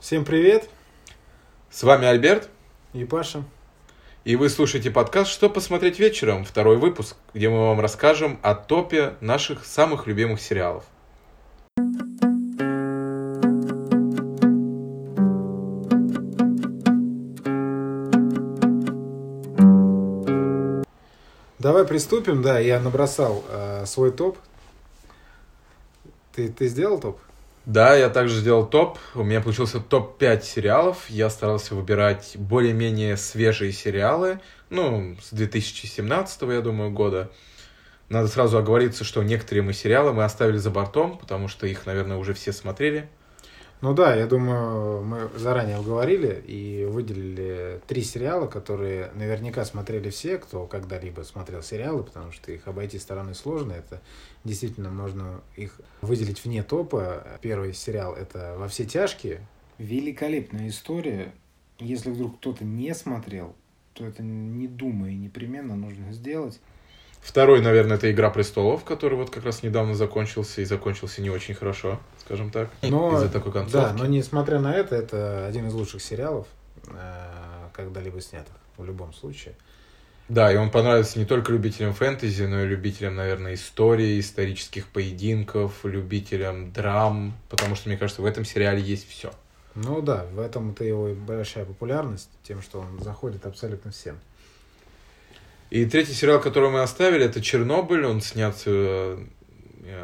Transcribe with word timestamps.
Всем 0.00 0.24
привет, 0.24 0.70
С 1.70 1.82
вами 1.82 2.06
Альберт, 2.06 2.48
и 2.92 3.04
Паша. 3.04 3.42
и 4.24 4.36
вы 4.36 4.48
слушаете 4.48 4.92
подкаст 4.92 5.28
«Что 5.28 5.50
посмотреть 5.50 5.98
вечером?» 5.98 6.44
Второй 6.44 6.76
выпуск, 6.76 7.16
где 7.34 7.48
мы 7.48 7.66
вам 7.66 7.80
расскажем 7.80 8.38
о 8.42 8.54
топе 8.54 9.16
наших 9.20 9.66
самых 9.66 10.06
любимых 10.06 10.40
сериалов. 10.40 10.84
Давай 21.58 21.84
приступим, 21.84 22.40
да, 22.40 22.60
я 22.60 22.78
набросал 22.78 23.44
э, 23.48 23.84
свой 23.84 24.12
топ. 24.12 24.38
Ты, 26.36 26.50
ты 26.52 26.68
сделал 26.68 27.00
топ? 27.00 27.18
Да, 27.68 27.94
я 27.94 28.08
также 28.08 28.36
сделал 28.36 28.66
топ. 28.66 28.98
У 29.14 29.22
меня 29.22 29.42
получился 29.42 29.78
топ-5 29.78 30.40
сериалов. 30.42 31.10
Я 31.10 31.28
старался 31.28 31.74
выбирать 31.74 32.32
более-менее 32.38 33.18
свежие 33.18 33.72
сериалы. 33.72 34.40
Ну, 34.70 35.18
с 35.22 35.34
2017, 35.34 36.42
я 36.44 36.62
думаю, 36.62 36.90
года. 36.92 37.30
Надо 38.08 38.28
сразу 38.28 38.56
оговориться, 38.56 39.04
что 39.04 39.22
некоторые 39.22 39.62
мы 39.62 39.74
сериалы 39.74 40.14
мы 40.14 40.24
оставили 40.24 40.56
за 40.56 40.70
бортом, 40.70 41.18
потому 41.18 41.48
что 41.48 41.66
их, 41.66 41.84
наверное, 41.84 42.16
уже 42.16 42.32
все 42.32 42.54
смотрели. 42.54 43.10
Ну 43.80 43.94
да, 43.94 44.16
я 44.16 44.26
думаю, 44.26 45.04
мы 45.04 45.30
заранее 45.36 45.76
обговорили 45.76 46.42
и 46.44 46.84
выделили 46.84 47.80
три 47.86 48.02
сериала, 48.02 48.48
которые 48.48 49.12
наверняка 49.14 49.64
смотрели 49.64 50.10
все, 50.10 50.38
кто 50.38 50.66
когда-либо 50.66 51.20
смотрел 51.22 51.62
сериалы, 51.62 52.02
потому 52.02 52.32
что 52.32 52.50
их 52.50 52.66
обойти 52.66 52.98
стороной 52.98 53.36
сложно. 53.36 53.72
Это 53.72 54.00
действительно 54.42 54.90
можно 54.90 55.42
их 55.54 55.80
выделить 56.00 56.44
вне 56.44 56.64
топа. 56.64 57.24
Первый 57.40 57.72
сериал 57.72 58.14
это 58.14 58.56
«Во 58.58 58.66
все 58.66 58.84
тяжкие». 58.84 59.46
Великолепная 59.78 60.68
история. 60.68 61.32
Если 61.78 62.10
вдруг 62.10 62.38
кто-то 62.38 62.64
не 62.64 62.92
смотрел, 62.96 63.54
то 63.94 64.04
это 64.04 64.24
не 64.24 64.66
думая 64.66 65.12
непременно 65.12 65.76
нужно 65.76 66.12
сделать. 66.12 66.60
Второй, 67.22 67.60
наверное, 67.60 67.96
это 67.96 68.10
«Игра 68.10 68.30
престолов», 68.30 68.84
который 68.84 69.14
вот 69.14 69.30
как 69.30 69.44
раз 69.44 69.62
недавно 69.62 69.94
закончился 69.94 70.60
и 70.60 70.64
закончился 70.64 71.20
не 71.20 71.30
очень 71.30 71.54
хорошо, 71.54 72.00
скажем 72.20 72.50
так, 72.50 72.70
Но, 72.82 73.12
из-за 73.16 73.28
такой 73.28 73.52
концовки. 73.52 73.76
Да, 73.76 73.92
но 73.92 74.06
несмотря 74.06 74.58
на 74.60 74.74
это, 74.74 74.96
это 74.96 75.46
один 75.46 75.68
из 75.68 75.74
лучших 75.74 76.02
сериалов, 76.02 76.46
э, 76.86 77.68
когда-либо 77.74 78.20
снятых, 78.20 78.54
в 78.76 78.84
любом 78.84 79.12
случае. 79.12 79.54
Да, 80.28 80.52
и 80.52 80.56
он 80.56 80.70
понравился 80.70 81.18
не 81.18 81.24
только 81.24 81.52
любителям 81.52 81.94
фэнтези, 81.94 82.44
но 82.44 82.62
и 82.62 82.66
любителям, 82.66 83.16
наверное, 83.16 83.54
истории, 83.54 84.20
исторических 84.20 84.86
поединков, 84.88 85.84
любителям 85.84 86.70
драм, 86.70 87.34
потому 87.48 87.74
что, 87.74 87.88
мне 87.88 87.96
кажется, 87.96 88.20
в 88.20 88.26
этом 88.26 88.44
сериале 88.44 88.82
есть 88.82 89.08
все. 89.08 89.30
Ну 89.74 90.02
да, 90.02 90.26
в 90.32 90.38
этом-то 90.38 90.84
его 90.84 91.14
большая 91.14 91.64
популярность, 91.64 92.28
тем, 92.42 92.60
что 92.60 92.80
он 92.80 93.02
заходит 93.02 93.46
абсолютно 93.46 93.90
всем. 93.90 94.18
И 95.70 95.84
третий 95.84 96.14
сериал, 96.14 96.40
который 96.40 96.70
мы 96.70 96.80
оставили, 96.80 97.26
это 97.26 97.42
«Чернобыль». 97.42 98.06
Он 98.06 98.22
снят 98.22 98.56
э, 98.64 99.18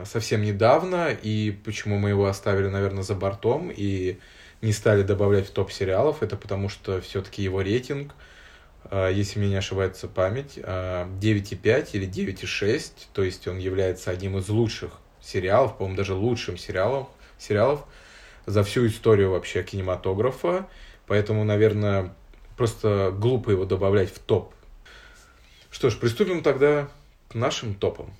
совсем 0.04 0.42
недавно, 0.42 1.10
и 1.10 1.52
почему 1.64 1.98
мы 1.98 2.10
его 2.10 2.26
оставили, 2.26 2.68
наверное, 2.68 3.02
за 3.02 3.14
бортом 3.14 3.72
и 3.74 4.18
не 4.60 4.72
стали 4.72 5.02
добавлять 5.02 5.46
в 5.46 5.52
топ 5.52 5.72
сериалов, 5.72 6.22
это 6.22 6.36
потому 6.36 6.68
что 6.68 7.00
все-таки 7.00 7.42
его 7.42 7.62
рейтинг, 7.62 8.14
э, 8.90 9.10
если 9.14 9.38
мне 9.38 9.48
не 9.48 9.56
ошибается 9.56 10.06
память, 10.06 10.58
э, 10.58 11.06
9,5 11.18 11.94
или 11.94 12.06
9,6, 12.06 13.08
то 13.14 13.22
есть 13.22 13.48
он 13.48 13.56
является 13.56 14.10
одним 14.10 14.36
из 14.36 14.50
лучших 14.50 14.90
сериалов, 15.22 15.78
по-моему, 15.78 15.96
даже 15.96 16.12
лучшим 16.12 16.58
сериалом, 16.58 17.08
сериалов 17.38 17.84
за 18.44 18.62
всю 18.64 18.86
историю 18.86 19.30
вообще 19.30 19.62
кинематографа, 19.62 20.68
поэтому, 21.06 21.42
наверное, 21.42 22.14
просто 22.58 23.14
глупо 23.18 23.50
его 23.50 23.64
добавлять 23.64 24.10
в 24.12 24.18
топ. 24.18 24.54
Что 25.74 25.90
ж, 25.90 25.98
приступим 25.98 26.40
тогда 26.44 26.88
к 27.28 27.34
нашим 27.34 27.74
топам. 27.74 28.14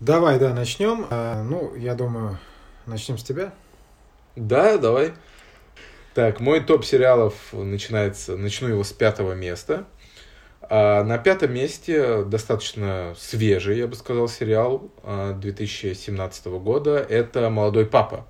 Давай, 0.00 0.38
да, 0.38 0.54
начнем. 0.54 1.06
А, 1.10 1.42
ну, 1.42 1.74
я 1.76 1.94
думаю, 1.94 2.38
начнем 2.86 3.18
с 3.18 3.22
тебя. 3.22 3.52
Да, 4.34 4.78
давай. 4.78 5.12
Так, 6.14 6.40
мой 6.40 6.60
топ 6.60 6.82
сериалов 6.82 7.34
начинается, 7.52 8.38
начну 8.38 8.68
его 8.68 8.84
с 8.84 8.94
пятого 8.94 9.34
места. 9.34 9.84
А 10.60 11.04
на 11.04 11.18
пятом 11.18 11.54
месте 11.54 12.24
достаточно 12.24 13.14
свежий, 13.16 13.78
я 13.78 13.86
бы 13.86 13.94
сказал, 13.94 14.28
сериал 14.28 14.90
а, 15.02 15.32
2017 15.32 16.46
года. 16.46 16.98
Это 16.98 17.48
«Молодой 17.48 17.86
папа». 17.86 18.26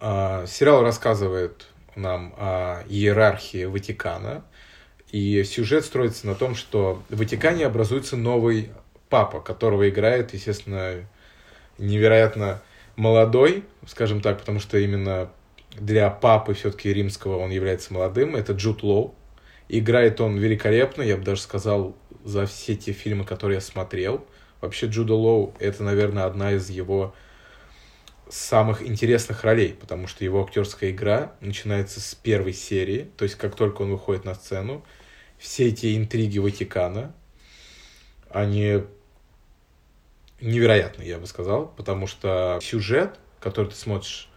А, 0.00 0.46
сериал 0.46 0.82
рассказывает 0.82 1.66
нам 1.96 2.34
о 2.38 2.82
иерархии 2.88 3.64
Ватикана. 3.64 4.44
И 5.10 5.44
сюжет 5.44 5.84
строится 5.84 6.26
на 6.26 6.34
том, 6.34 6.54
что 6.54 7.02
в 7.10 7.18
Ватикане 7.18 7.66
образуется 7.66 8.16
новый 8.16 8.70
папа, 9.10 9.40
которого 9.40 9.88
играет, 9.90 10.32
естественно, 10.32 11.06
невероятно 11.76 12.62
молодой, 12.96 13.64
скажем 13.86 14.20
так, 14.20 14.38
потому 14.38 14.58
что 14.58 14.78
именно 14.78 15.30
для 15.72 16.08
папы 16.10 16.54
все-таки 16.54 16.92
римского 16.92 17.38
он 17.38 17.50
является 17.50 17.92
молодым. 17.92 18.36
Это 18.36 18.52
Джуд 18.52 18.82
Лоу. 18.82 19.14
Играет 19.74 20.20
он 20.20 20.36
великолепно, 20.36 21.00
я 21.00 21.16
бы 21.16 21.24
даже 21.24 21.40
сказал, 21.40 21.96
за 22.24 22.44
все 22.44 22.76
те 22.76 22.92
фильмы, 22.92 23.24
которые 23.24 23.54
я 23.56 23.60
смотрел. 23.62 24.22
Вообще 24.60 24.86
Джуда 24.86 25.14
Лоу 25.14 25.54
это, 25.58 25.82
наверное, 25.82 26.26
одна 26.26 26.52
из 26.52 26.68
его 26.68 27.14
самых 28.28 28.86
интересных 28.86 29.44
ролей, 29.44 29.72
потому 29.80 30.08
что 30.08 30.24
его 30.24 30.42
актерская 30.44 30.90
игра 30.90 31.32
начинается 31.40 32.00
с 32.00 32.14
первой 32.14 32.52
серии, 32.52 33.10
то 33.16 33.24
есть 33.24 33.36
как 33.36 33.56
только 33.56 33.80
он 33.80 33.90
выходит 33.90 34.26
на 34.26 34.34
сцену, 34.34 34.84
все 35.38 35.68
эти 35.68 35.96
интриги 35.96 36.38
Ватикана, 36.38 37.14
они 38.28 38.82
невероятны, 40.42 41.02
я 41.02 41.18
бы 41.18 41.26
сказал, 41.26 41.66
потому 41.66 42.06
что 42.06 42.58
сюжет, 42.60 43.18
который 43.40 43.68
ты 43.68 43.76
смотришь, 43.76 44.28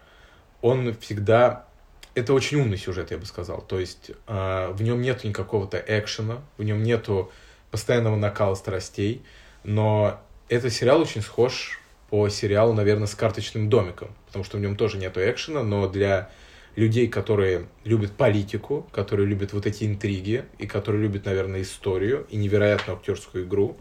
он 0.62 0.96
всегда... 0.96 1.68
Это 2.16 2.34
очень 2.34 2.60
умный 2.60 2.78
сюжет, 2.78 3.12
я 3.12 3.18
бы 3.18 3.26
сказал. 3.26 3.62
То 3.62 3.80
есть 3.80 4.12
э, 4.28 4.70
в 4.72 4.82
нем 4.82 5.02
нет 5.02 5.24
никакого-то 5.24 5.78
экшена, 5.86 6.42
в 6.58 6.64
нем 6.64 6.82
нету 6.82 7.32
постоянного 7.72 8.16
накала 8.16 8.56
страстей, 8.56 9.22
но 9.64 10.20
этот 10.48 10.72
сериал 10.72 11.02
очень 11.02 11.22
схож 11.22 11.80
по 12.10 12.30
сериалу, 12.30 12.74
наверное, 12.74 13.08
с 13.08 13.16
карточным 13.16 13.70
домиком, 13.70 14.10
потому 14.28 14.46
что 14.46 14.58
в 14.58 14.62
нем 14.62 14.76
тоже 14.78 14.98
нету 14.98 15.20
экшена, 15.20 15.64
но 15.64 15.88
для 15.88 16.30
людей, 16.76 17.08
которые 17.08 17.68
любят 17.84 18.14
политику, 18.14 18.88
которые 18.92 19.28
любят 19.28 19.54
вот 19.54 19.66
эти 19.66 19.86
интриги, 19.86 20.46
и 20.58 20.68
которые 20.68 21.02
любят, 21.02 21.26
наверное, 21.26 21.62
историю 21.62 22.28
и 22.30 22.38
невероятную 22.38 22.98
актерскую 22.98 23.46
игру, 23.46 23.78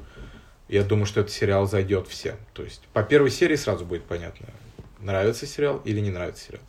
я 0.69 0.83
думаю, 0.83 1.07
что 1.07 1.21
этот 1.21 1.33
сериал 1.33 1.67
зайдет 1.67 2.09
всем. 2.09 2.37
То 2.53 2.63
есть 2.63 2.83
по 2.93 3.03
первой 3.03 3.31
серии 3.31 3.57
сразу 3.57 3.85
будет 3.85 4.05
понятно, 4.05 4.47
нравится 5.01 5.47
сериал 5.47 5.81
или 5.85 6.01
не 6.01 6.11
нравится 6.11 6.47
сериал. 6.47 6.63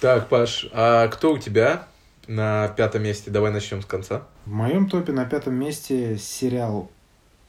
Так, 0.00 0.28
Паш, 0.28 0.68
а 0.72 1.08
кто 1.08 1.32
у 1.32 1.38
тебя 1.38 1.86
на 2.26 2.68
пятом 2.68 3.02
месте? 3.02 3.30
Давай 3.30 3.52
начнем 3.52 3.82
с 3.82 3.86
конца. 3.86 4.22
В 4.44 4.52
моем 4.52 4.88
топе 4.88 5.12
на 5.12 5.24
пятом 5.24 5.54
месте 5.54 6.18
сериал 6.18 6.90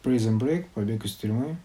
Prison 0.04 0.40
Break, 0.40 0.66
Побег 0.74 1.06
из 1.06 1.16
тюрьмы. 1.16 1.58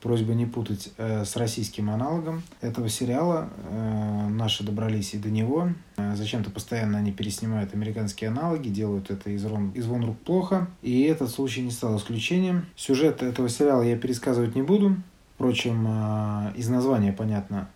Просьба 0.00 0.32
не 0.32 0.46
путать 0.46 0.92
э, 0.96 1.26
с 1.26 1.36
российским 1.36 1.90
аналогом 1.90 2.42
этого 2.62 2.88
сериала. 2.88 3.50
Э, 3.68 4.28
наши 4.28 4.64
добрались 4.64 5.12
и 5.12 5.18
до 5.18 5.28
него. 5.28 5.68
Э, 5.98 6.14
зачем-то 6.16 6.50
постоянно 6.50 6.96
они 6.96 7.12
переснимают 7.12 7.74
американские 7.74 8.30
аналоги, 8.30 8.68
делают 8.68 9.10
это 9.10 9.28
из, 9.28 9.44
рон, 9.44 9.70
из 9.72 9.86
вон 9.86 10.06
рук 10.06 10.18
плохо. 10.20 10.68
И 10.80 11.02
этот 11.02 11.28
случай 11.30 11.60
не 11.60 11.70
стал 11.70 11.98
исключением. 11.98 12.66
Сюжет 12.76 13.22
этого 13.22 13.50
сериала 13.50 13.82
я 13.82 13.96
пересказывать 13.96 14.54
не 14.54 14.62
буду. 14.62 14.96
Впрочем, 15.34 15.86
э, 15.86 16.52
из 16.56 16.68
названия 16.70 17.12
понятно, 17.12 17.68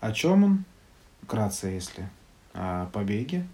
о 0.00 0.12
чем 0.12 0.44
он. 0.44 0.64
Вкратце, 1.32 1.68
если 1.68 2.10
о 2.52 2.90
побеге, 2.92 3.46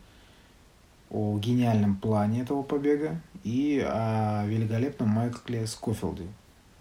о 1.11 1.39
гениальном 1.39 1.95
плане 1.95 2.43
этого 2.43 2.65
побега 2.65 3.21
и 3.45 3.81
о 3.87 4.45
великолепном 4.47 5.11
Майкле 5.11 5.65
Скофилде, 5.65 6.25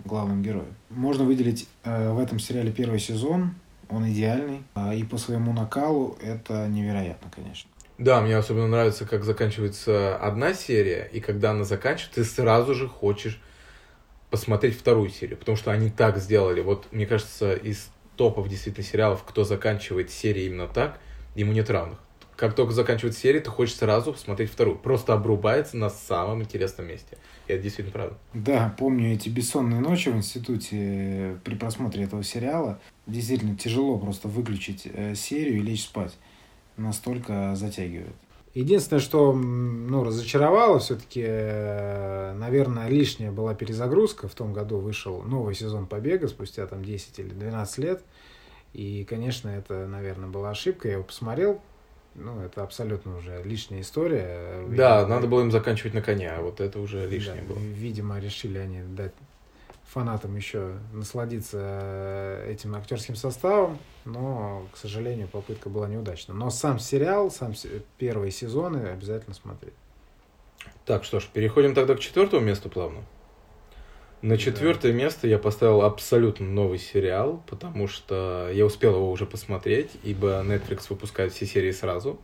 главном 0.05 0.41
герое. 0.41 0.65
Можно 0.89 1.23
выделить 1.23 1.69
э, 1.83 2.11
в 2.11 2.17
этом 2.17 2.39
сериале 2.39 2.71
первый 2.71 2.97
сезон, 2.97 3.53
он 3.91 4.09
идеальный, 4.09 4.63
э, 4.73 4.95
и 4.95 5.03
по 5.03 5.19
своему 5.19 5.53
накалу 5.53 6.17
это 6.19 6.67
невероятно, 6.67 7.29
конечно. 7.29 7.69
Да, 7.99 8.19
мне 8.21 8.35
особенно 8.35 8.67
нравится, 8.67 9.05
как 9.05 9.23
заканчивается 9.23 10.17
одна 10.17 10.55
серия, 10.55 11.07
и 11.13 11.19
когда 11.19 11.51
она 11.51 11.63
заканчивается, 11.63 12.23
ты 12.23 12.23
сразу 12.23 12.73
же 12.73 12.87
хочешь 12.87 13.39
посмотреть 14.31 14.75
вторую 14.75 15.11
серию, 15.11 15.37
потому 15.37 15.57
что 15.57 15.69
они 15.69 15.91
так 15.91 16.17
сделали. 16.17 16.61
Вот, 16.61 16.87
мне 16.91 17.05
кажется, 17.05 17.53
из 17.53 17.87
топов 18.17 18.49
действительно 18.49 18.85
сериалов, 18.85 19.23
кто 19.25 19.43
заканчивает 19.45 20.11
серии 20.11 20.45
именно 20.45 20.67
так, 20.67 20.99
ему 21.35 21.53
нет 21.53 21.69
равных. 21.69 21.99
как 22.35 22.53
только 22.53 22.73
заканчивается 22.73 23.19
серия, 23.19 23.39
ты 23.39 23.49
хочешь 23.49 23.75
сразу 23.75 24.13
посмотреть 24.13 24.51
вторую. 24.51 24.77
Просто 24.77 25.13
обрубается 25.13 25.75
на 25.77 25.89
самом 25.89 26.43
интересном 26.43 26.87
месте. 26.87 27.17
И 27.47 27.53
это 27.53 27.63
действительно 27.63 27.93
правда. 27.93 28.17
Да, 28.33 28.75
помню 28.77 29.13
эти 29.13 29.29
бессонные 29.29 29.79
ночи 29.79 30.09
в 30.09 30.15
институте 30.15 30.77
э, 30.79 31.37
при 31.43 31.55
просмотре 31.55 32.03
этого 32.03 32.23
сериала. 32.23 32.79
Действительно 33.07 33.55
тяжело 33.55 33.97
просто 33.97 34.27
выключить 34.27 34.83
э, 34.85 35.15
серию 35.15 35.57
и 35.57 35.61
лечь 35.61 35.83
спать. 35.83 36.15
Настолько 36.75 37.55
затягивает. 37.55 38.13
Единственное, 38.57 38.99
что 38.99 39.33
ну, 39.33 40.03
разочаровало, 40.03 40.79
все-таки, 40.79 41.23
э, 41.23 42.33
наверное, 42.33 42.89
лишняя 42.89 43.31
была 43.31 43.53
перезагрузка. 43.53 44.27
В 44.27 44.33
том 44.33 44.51
году 44.51 44.79
вышел 44.79 45.21
новый 45.21 45.53
сезон 45.53 45.85
«Побега» 45.85 46.27
спустя 46.27 46.65
там 46.65 46.83
10 46.83 47.19
или 47.19 47.29
12 47.29 47.77
лет. 47.77 48.01
И, 48.73 49.05
конечно, 49.07 49.49
это, 49.49 49.85
наверное, 49.85 50.27
была 50.27 50.49
ошибка. 50.49 50.87
Я 50.87 50.95
его 50.95 51.03
посмотрел, 51.03 51.61
ну, 52.15 52.41
это 52.41 52.63
абсолютно 52.63 53.17
уже 53.17 53.43
лишняя 53.43 53.81
история. 53.81 54.65
Да, 54.69 55.01
видимо, 55.01 55.07
надо 55.07 55.27
было 55.27 55.41
им 55.41 55.51
заканчивать 55.51 55.93
на 55.93 56.01
коня, 56.01 56.37
а 56.39 56.41
вот 56.41 56.59
это 56.59 56.79
уже 56.79 57.07
лишнее 57.07 57.43
да, 57.47 57.53
было. 57.53 57.59
Видимо, 57.59 58.19
решили 58.19 58.57
они 58.57 58.81
дать 58.81 59.13
фанатам 59.87 60.35
еще 60.35 60.77
насладиться 60.93 61.57
э, 61.61 62.51
этим 62.51 62.75
актерским 62.75 63.15
составом, 63.15 63.79
но, 64.05 64.67
к 64.73 64.77
сожалению, 64.77 65.27
попытка 65.27 65.69
была 65.69 65.87
неудачна. 65.87 66.33
Но 66.33 66.49
сам 66.49 66.79
сериал, 66.79 67.31
сам 67.31 67.53
первые 67.97 68.31
сезоны 68.31 68.87
обязательно 68.87 69.33
смотреть. 69.33 69.73
Так, 70.85 71.03
что 71.03 71.19
ж, 71.19 71.27
переходим 71.31 71.73
тогда 71.73 71.95
к 71.95 71.99
четвертому 71.99 72.45
месту 72.45 72.69
плавно. 72.69 73.03
На 74.21 74.37
четвертое 74.37 74.91
да. 74.93 74.97
место 74.97 75.27
я 75.27 75.37
поставил 75.37 75.83
абсолютно 75.83 76.47
новый 76.47 76.79
сериал, 76.79 77.43
потому 77.47 77.87
что 77.87 78.49
я 78.51 78.65
успел 78.65 78.95
его 78.95 79.11
уже 79.11 79.25
посмотреть, 79.25 79.91
ибо 80.03 80.43
Netflix 80.43 80.85
выпускает 80.89 81.33
все 81.33 81.45
серии 81.45 81.71
сразу. 81.71 82.19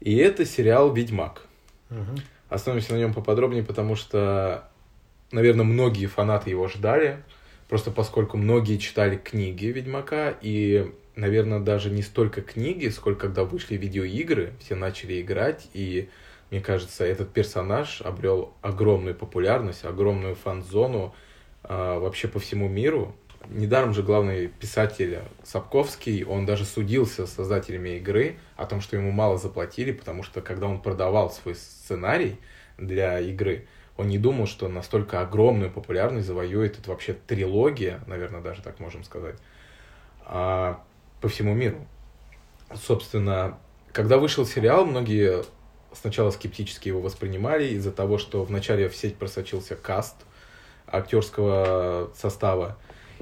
И 0.00 0.16
это 0.16 0.44
сериал 0.44 0.92
«Ведьмак». 0.92 1.42
Угу. 1.90 2.20
Остановимся 2.50 2.92
на 2.92 2.98
нем 2.98 3.14
поподробнее, 3.14 3.62
потому 3.62 3.96
что, 3.96 4.67
наверное, 5.32 5.64
многие 5.64 6.06
фанаты 6.06 6.50
его 6.50 6.68
ждали, 6.68 7.22
просто 7.68 7.90
поскольку 7.90 8.36
многие 8.36 8.78
читали 8.78 9.16
книги 9.16 9.66
«Ведьмака», 9.66 10.34
и, 10.40 10.92
наверное, 11.16 11.60
даже 11.60 11.90
не 11.90 12.02
столько 12.02 12.40
книги, 12.42 12.88
сколько 12.88 13.26
когда 13.26 13.44
вышли 13.44 13.76
видеоигры, 13.76 14.52
все 14.60 14.74
начали 14.74 15.20
играть, 15.20 15.68
и 15.74 16.08
мне 16.50 16.60
кажется, 16.60 17.04
этот 17.04 17.32
персонаж 17.32 18.00
обрел 18.00 18.54
огромную 18.62 19.14
популярность, 19.14 19.84
огромную 19.84 20.34
фан-зону 20.34 21.14
э, 21.64 21.98
вообще 21.98 22.26
по 22.26 22.38
всему 22.38 22.68
миру. 22.68 23.14
Недаром 23.50 23.92
же 23.92 24.02
главный 24.02 24.48
писатель 24.48 25.18
Сапковский, 25.42 26.24
он 26.24 26.46
даже 26.46 26.64
судился 26.64 27.26
с 27.26 27.34
создателями 27.34 27.96
игры 27.96 28.36
о 28.56 28.66
том, 28.66 28.80
что 28.80 28.96
ему 28.96 29.10
мало 29.10 29.38
заплатили, 29.38 29.92
потому 29.92 30.22
что 30.22 30.40
когда 30.40 30.66
он 30.66 30.80
продавал 30.80 31.30
свой 31.30 31.54
сценарий 31.54 32.38
для 32.78 33.20
игры, 33.20 33.66
он 33.98 34.08
не 34.08 34.16
думал, 34.16 34.46
что 34.46 34.68
настолько 34.68 35.20
огромную 35.20 35.70
популярность 35.70 36.26
завоюет 36.26 36.78
это 36.78 36.88
вообще 36.88 37.12
трилогия, 37.12 38.00
наверное, 38.06 38.40
даже 38.40 38.62
так 38.62 38.80
можем 38.80 39.04
сказать, 39.04 39.36
а, 40.24 40.82
по 41.20 41.28
всему 41.28 41.52
миру. 41.52 41.86
Собственно, 42.74 43.58
когда 43.92 44.18
вышел 44.18 44.46
сериал, 44.46 44.86
многие 44.86 45.42
сначала 45.92 46.30
скептически 46.30 46.88
его 46.88 47.00
воспринимали 47.00 47.68
из-за 47.74 47.90
того, 47.90 48.18
что 48.18 48.44
вначале 48.44 48.88
в 48.88 48.96
сеть 48.96 49.16
просочился 49.16 49.74
каст 49.74 50.16
актерского 50.86 52.10
состава. 52.14 52.78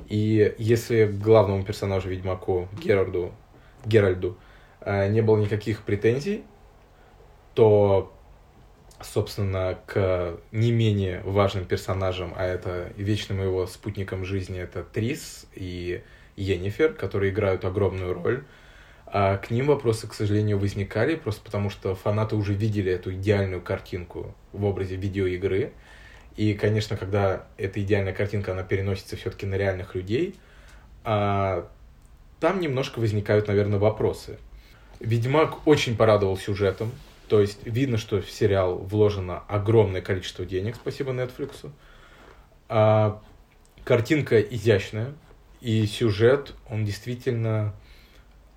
И 0.08 0.54
если 0.58 1.06
главному 1.06 1.64
персонажу 1.64 2.10
Ведьмаку 2.10 2.68
Геральду, 2.78 3.32
Геральду 3.86 4.36
э, 4.80 5.08
не 5.08 5.22
было 5.22 5.38
никаких 5.38 5.82
претензий, 5.84 6.44
то, 7.54 8.12
собственно, 9.12 9.78
к 9.86 10.36
не 10.52 10.72
менее 10.72 11.22
важным 11.24 11.64
персонажам, 11.64 12.34
а 12.36 12.44
это 12.44 12.92
вечным 12.96 13.42
его 13.42 13.66
спутником 13.66 14.24
жизни, 14.24 14.58
это 14.60 14.82
Трис 14.82 15.46
и 15.54 16.02
Йеннифер, 16.36 16.92
которые 16.94 17.32
играют 17.32 17.64
огромную 17.64 18.14
роль, 18.14 18.44
а 19.06 19.36
к 19.36 19.50
ним 19.50 19.68
вопросы, 19.68 20.08
к 20.08 20.14
сожалению, 20.14 20.58
возникали, 20.58 21.14
просто 21.14 21.42
потому 21.42 21.70
что 21.70 21.94
фанаты 21.94 22.36
уже 22.36 22.54
видели 22.54 22.92
эту 22.92 23.14
идеальную 23.14 23.62
картинку 23.62 24.34
в 24.52 24.64
образе 24.64 24.96
видеоигры. 24.96 25.72
И, 26.36 26.54
конечно, 26.54 26.96
когда 26.96 27.46
эта 27.56 27.80
идеальная 27.82 28.12
картинка, 28.12 28.52
она 28.52 28.62
переносится 28.62 29.16
все-таки 29.16 29.46
на 29.46 29.54
реальных 29.54 29.94
людей, 29.94 30.34
а, 31.04 31.68
там 32.40 32.60
немножко 32.60 32.98
возникают, 32.98 33.48
наверное, 33.48 33.78
вопросы. 33.78 34.38
Ведьмак 35.00 35.66
очень 35.66 35.96
порадовал 35.96 36.36
сюжетом, 36.36 36.90
то 37.28 37.40
есть 37.40 37.66
видно, 37.66 37.98
что 37.98 38.20
в 38.20 38.30
сериал 38.30 38.78
вложено 38.78 39.38
огромное 39.48 40.00
количество 40.00 40.44
денег, 40.44 40.76
спасибо 40.76 41.12
Netflix. 41.12 41.70
А, 42.68 43.22
картинка 43.84 44.40
изящная, 44.40 45.14
и 45.60 45.86
сюжет, 45.86 46.54
он 46.68 46.84
действительно 46.84 47.74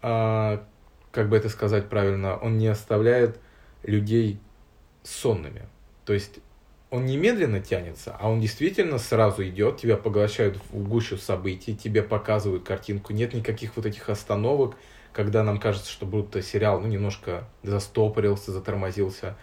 а, 0.01 0.65
как 1.11 1.29
бы 1.29 1.37
это 1.37 1.49
сказать 1.49 1.89
правильно, 1.89 2.37
он 2.37 2.57
не 2.57 2.67
оставляет 2.67 3.39
людей 3.83 4.39
сонными. 5.03 5.67
То 6.05 6.13
есть 6.13 6.39
он 6.89 7.05
не 7.05 7.17
медленно 7.17 7.59
тянется, 7.59 8.15
а 8.19 8.29
он 8.29 8.41
действительно 8.41 8.97
сразу 8.97 9.47
идет, 9.47 9.77
тебя 9.77 9.95
поглощают 9.95 10.59
в 10.71 10.87
гущу 10.87 11.17
событий, 11.17 11.75
тебе 11.75 12.01
показывают 12.01 12.63
картинку, 12.63 13.13
нет 13.13 13.33
никаких 13.33 13.75
вот 13.75 13.85
этих 13.85 14.09
остановок, 14.09 14.75
когда 15.13 15.43
нам 15.43 15.59
кажется, 15.59 15.91
что 15.91 16.05
будто 16.05 16.41
сериал 16.41 16.79
ну, 16.79 16.87
немножко 16.87 17.47
застопорился, 17.63 18.51
затормозился. 18.51 19.37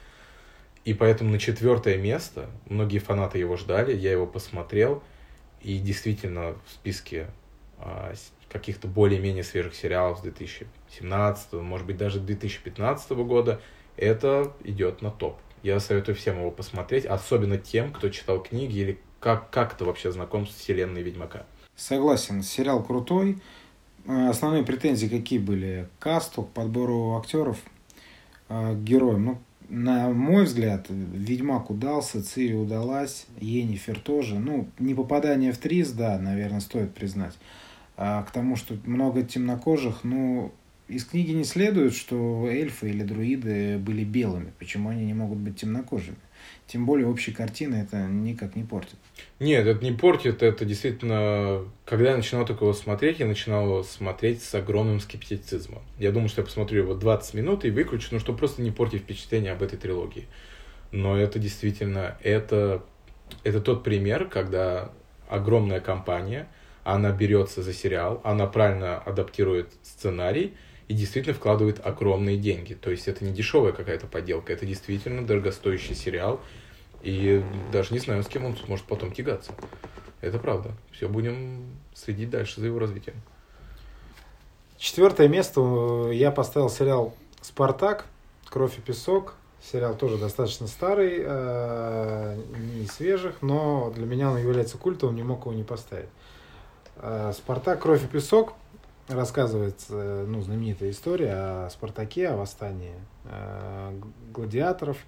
И 0.85 0.95
поэтому 0.95 1.31
на 1.31 1.39
четвертое 1.39 1.97
место, 1.97 2.49
многие 2.69 2.99
фанаты 2.99 3.39
его 3.39 3.57
ждали, 3.57 3.95
я 3.95 4.13
его 4.13 4.27
посмотрел, 4.27 5.03
и 5.61 5.79
действительно 5.79 6.55
в 6.67 6.73
списке 6.73 7.29
а, 7.79 8.15
каких-то 8.49 8.87
более-менее 8.87 9.43
свежих 9.43 9.75
сериалов 9.75 10.19
с 10.19 10.23
2017, 10.23 11.55
может 11.55 11.87
быть, 11.87 11.97
даже 11.97 12.21
2015 12.21 13.11
года, 13.11 13.61
это 13.97 14.53
идет 14.63 15.03
на 15.03 15.11
топ. 15.11 15.39
Я 15.63 15.81
советую 15.81 16.15
всем 16.15 16.39
его 16.39 16.51
посмотреть, 16.51 17.07
особенно 17.07 17.59
тем, 17.59 17.93
кто 17.93 18.09
читал 18.09 18.41
книги 18.43 18.79
или 18.79 19.01
как, 19.19 19.51
как-то 19.51 19.85
вообще 19.85 20.13
знаком 20.13 20.47
с 20.47 20.55
вселенной 20.55 21.03
Ведьмака. 21.03 21.47
Согласен, 21.75 22.43
сериал 22.43 22.83
крутой. 22.83 23.39
Э, 24.06 24.29
основные 24.29 24.62
претензии 24.62 25.06
какие 25.06 25.38
были? 25.38 25.88
К 25.99 26.03
касту, 26.03 26.43
к 26.43 26.50
подбору 26.50 27.17
актеров, 27.17 27.58
э, 28.49 28.75
к 28.75 28.79
героям. 28.85 29.25
Ну, 29.25 29.38
на 29.69 30.11
мой 30.11 30.44
взгляд, 30.44 30.87
Ведьмак 30.88 31.70
удался, 31.70 32.23
Цири 32.23 32.55
удалась, 32.55 33.26
Енифер 33.41 33.99
тоже. 33.99 34.38
Ну, 34.38 34.69
не 34.79 34.94
попадание 34.94 35.53
в 35.53 35.58
Трис, 35.58 35.91
да, 35.91 36.19
наверное, 36.19 36.60
стоит 36.60 36.94
признать. 36.94 37.36
А 37.96 38.22
к 38.22 38.31
тому, 38.31 38.56
что 38.56 38.77
много 38.84 39.22
темнокожих, 39.22 40.05
ну, 40.05 40.53
из 40.86 41.05
книги 41.05 41.32
не 41.32 41.44
следует, 41.44 41.94
что 41.94 42.46
эльфы 42.48 42.91
или 42.91 43.03
друиды 43.03 43.79
были 43.79 44.05
белыми. 44.05 44.53
Почему 44.58 44.91
они 44.91 45.05
не 45.05 45.15
могут 45.15 45.39
быть 45.39 45.56
темнокожими? 45.56 46.17
Тем 46.67 46.84
более 46.86 47.06
общей 47.06 47.32
картины 47.32 47.76
это 47.76 47.96
никак 48.06 48.56
не 48.56 48.65
портит. 48.65 48.96
Нет, 49.38 49.67
это 49.67 49.84
не 49.84 49.93
портит, 49.93 50.43
это 50.43 50.65
действительно... 50.65 51.65
Когда 51.84 52.10
я 52.10 52.17
начинал 52.17 52.44
только 52.44 52.72
смотреть, 52.72 53.20
я 53.20 53.26
начинал 53.26 53.84
смотреть 53.84 54.43
с 54.43 54.55
огромным 54.55 55.00
скептицизмом. 55.00 55.82
Я 55.98 56.10
думал, 56.12 56.29
что 56.29 56.41
я 56.41 56.46
посмотрю 56.46 56.82
его 56.82 56.94
20 56.94 57.34
минут 57.34 57.65
и 57.65 57.70
выключу, 57.70 58.08
ну, 58.10 58.19
чтобы 58.19 58.38
просто 58.38 58.62
не 58.62 58.70
портить 58.70 59.03
впечатление 59.03 59.53
об 59.53 59.62
этой 59.62 59.79
трилогии. 59.79 60.26
Но 60.91 61.17
это 61.17 61.38
действительно, 61.38 62.19
это, 62.22 62.82
это 63.44 63.60
тот 63.60 63.84
пример, 63.84 64.26
когда 64.26 64.91
огромная 65.29 65.81
компания– 65.81 66.48
она 66.86 67.10
берется 67.10 67.62
за 67.62 67.72
сериал, 67.72 68.20
она 68.22 68.46
правильно 68.46 68.98
адаптирует 68.98 69.72
сценарий 69.82 70.55
и 70.88 70.94
действительно 70.94 71.34
вкладывает 71.34 71.84
огромные 71.84 72.36
деньги. 72.36 72.74
То 72.74 72.90
есть 72.90 73.08
это 73.08 73.24
не 73.24 73.32
дешевая 73.32 73.72
какая-то 73.72 74.06
подделка, 74.06 74.52
это 74.52 74.66
действительно 74.66 75.26
дорогостоящий 75.26 75.94
сериал. 75.94 76.40
И 77.02 77.44
даже 77.72 77.93
не 77.93 77.98
знаю, 77.98 78.22
с 78.22 78.28
кем 78.28 78.44
он 78.44 78.56
сможет 78.56 78.86
потом 78.86 79.12
тягаться. 79.12 79.52
Это 80.20 80.38
правда. 80.38 80.72
Все, 80.93 81.08
будем 81.08 81.64
следить 81.94 82.31
дальше 82.31 82.60
за 82.60 82.66
его 82.66 82.78
развитием. 82.78 83.16
Четвертое 84.78 85.28
место 85.28 86.10
я 86.12 86.31
поставил 86.31 86.69
сериал 86.69 87.14
«Спартак. 87.40 88.06
Кровь 88.48 88.78
и 88.78 88.81
песок». 88.81 89.34
Сериал 89.62 89.96
тоже 89.96 90.16
достаточно 90.16 90.69
старый, 90.69 91.22
э, 91.24 92.40
не 92.78 92.86
свежих, 92.86 93.43
но 93.43 93.90
для 93.90 94.06
меня 94.06 94.31
он 94.31 94.38
является 94.38 94.78
культовым, 94.78 95.16
не 95.16 95.24
мог 95.24 95.40
его 95.40 95.55
не 95.55 95.64
поставить. 95.64 96.08
Э, 96.96 97.32
Спартак 97.34 97.82
Кровь 97.82 98.05
и 98.05 98.06
песок 98.06 98.52
рассказывает 99.08 99.77
э, 99.89 100.25
ну, 100.29 100.43
знаменитая 100.43 100.91
история 100.91 101.32
о 101.32 101.70
Спартаке, 101.70 102.29
о 102.29 102.36
восстании 102.36 102.94
э, 103.25 104.01
гладиаторов. 104.32 104.98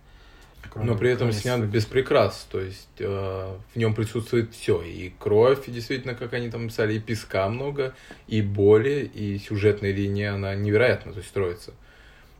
Но 0.74 0.96
при 0.96 1.10
этом 1.10 1.32
снят 1.32 1.60
без 1.60 1.86
прикрас, 1.86 2.46
то 2.50 2.60
есть 2.60 2.88
э, 2.98 3.56
в 3.74 3.76
нем 3.76 3.94
присутствует 3.94 4.52
все, 4.52 4.82
и 4.82 5.12
кровь, 5.18 5.68
и 5.68 5.70
действительно, 5.70 6.14
как 6.14 6.34
они 6.34 6.50
там 6.50 6.68
писали, 6.68 6.94
и 6.94 6.98
песка 6.98 7.48
много, 7.48 7.94
и 8.26 8.42
боли, 8.42 9.10
и 9.12 9.38
сюжетная 9.38 9.92
линия, 9.92 10.34
она 10.34 10.54
невероятно 10.54 11.12
то 11.12 11.18
есть, 11.18 11.30
строится. 11.30 11.72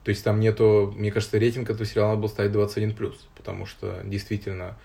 То 0.05 0.11
есть 0.11 0.25
там 0.25 0.41
нету, 0.41 0.93
мне 0.97 1.11
кажется, 1.11 1.38
рейтинг 1.38 1.71
этого 1.71 1.87
сериала 1.87 2.17
было 2.17 2.29
ставить 2.29 2.53
21+, 2.53 3.15
потому 3.37 3.67
что 3.67 4.00
действительно 4.05 4.77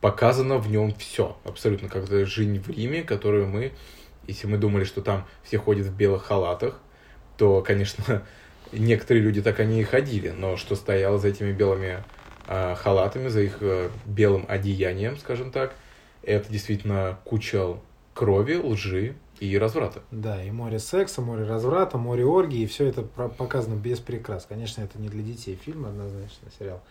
показано 0.00 0.58
в 0.58 0.70
нем 0.70 0.94
все. 0.98 1.36
Абсолютно 1.44 1.88
как 1.88 2.06
жизнь 2.06 2.58
в 2.60 2.68
Риме, 2.68 3.02
которую 3.02 3.46
мы, 3.46 3.72
если 4.26 4.46
мы 4.46 4.58
думали, 4.58 4.84
что 4.84 5.02
там 5.02 5.26
все 5.42 5.58
ходят 5.58 5.86
в 5.86 5.96
белых 5.96 6.24
халатах, 6.24 6.78
то, 7.36 7.62
конечно, 7.62 8.22
некоторые 8.72 9.22
люди 9.22 9.42
так 9.42 9.60
они 9.60 9.80
и 9.80 9.84
ходили, 9.84 10.30
но 10.30 10.56
что 10.56 10.76
стояло 10.76 11.18
за 11.18 11.28
этими 11.28 11.52
белыми 11.52 12.02
э, 12.46 12.74
халатами, 12.76 13.28
за 13.28 13.42
их 13.42 13.58
э, 13.60 13.90
белым 14.06 14.44
одеянием, 14.48 15.16
скажем 15.16 15.50
так, 15.50 15.74
это 16.22 16.50
действительно 16.50 17.18
куча 17.24 17.76
крови, 18.14 18.54
лжи 18.56 19.14
и 19.40 19.58
разврата. 19.58 20.02
Да, 20.10 20.42
и 20.42 20.50
море 20.50 20.78
секса, 20.78 21.20
море 21.20 21.44
разврата, 21.44 21.98
море 21.98 22.24
оргии, 22.24 22.62
и 22.62 22.66
все 22.66 22.86
это 22.86 23.02
показано 23.02 23.74
без 23.74 23.98
прикрас. 23.98 24.46
Конечно, 24.48 24.82
это 24.82 24.98
не 24.98 25.08
для 25.08 25.22
детей 25.22 25.58
фильм, 25.62 25.86
однозначно, 25.86 26.48
сериал. 26.58 26.82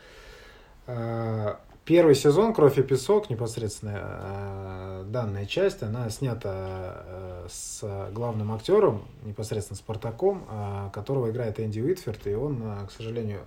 Первый 1.86 2.16
сезон 2.16 2.54
«Кровь 2.54 2.80
и 2.80 2.82
песок», 2.82 3.30
непосредственно 3.30 3.92
а, 3.96 5.04
данная 5.04 5.46
часть, 5.46 5.84
она 5.84 6.10
снята 6.10 6.50
а, 6.50 7.48
с 7.50 7.84
главным 8.14 8.54
актером, 8.54 9.04
непосредственно 9.26 9.76
Спартаком, 9.76 10.46
которого 10.94 11.30
играет 11.30 11.60
Энди 11.60 11.82
Уитферд, 11.82 12.26
и 12.28 12.36
он, 12.36 12.64
к 12.88 12.92
сожалению, 12.92 13.42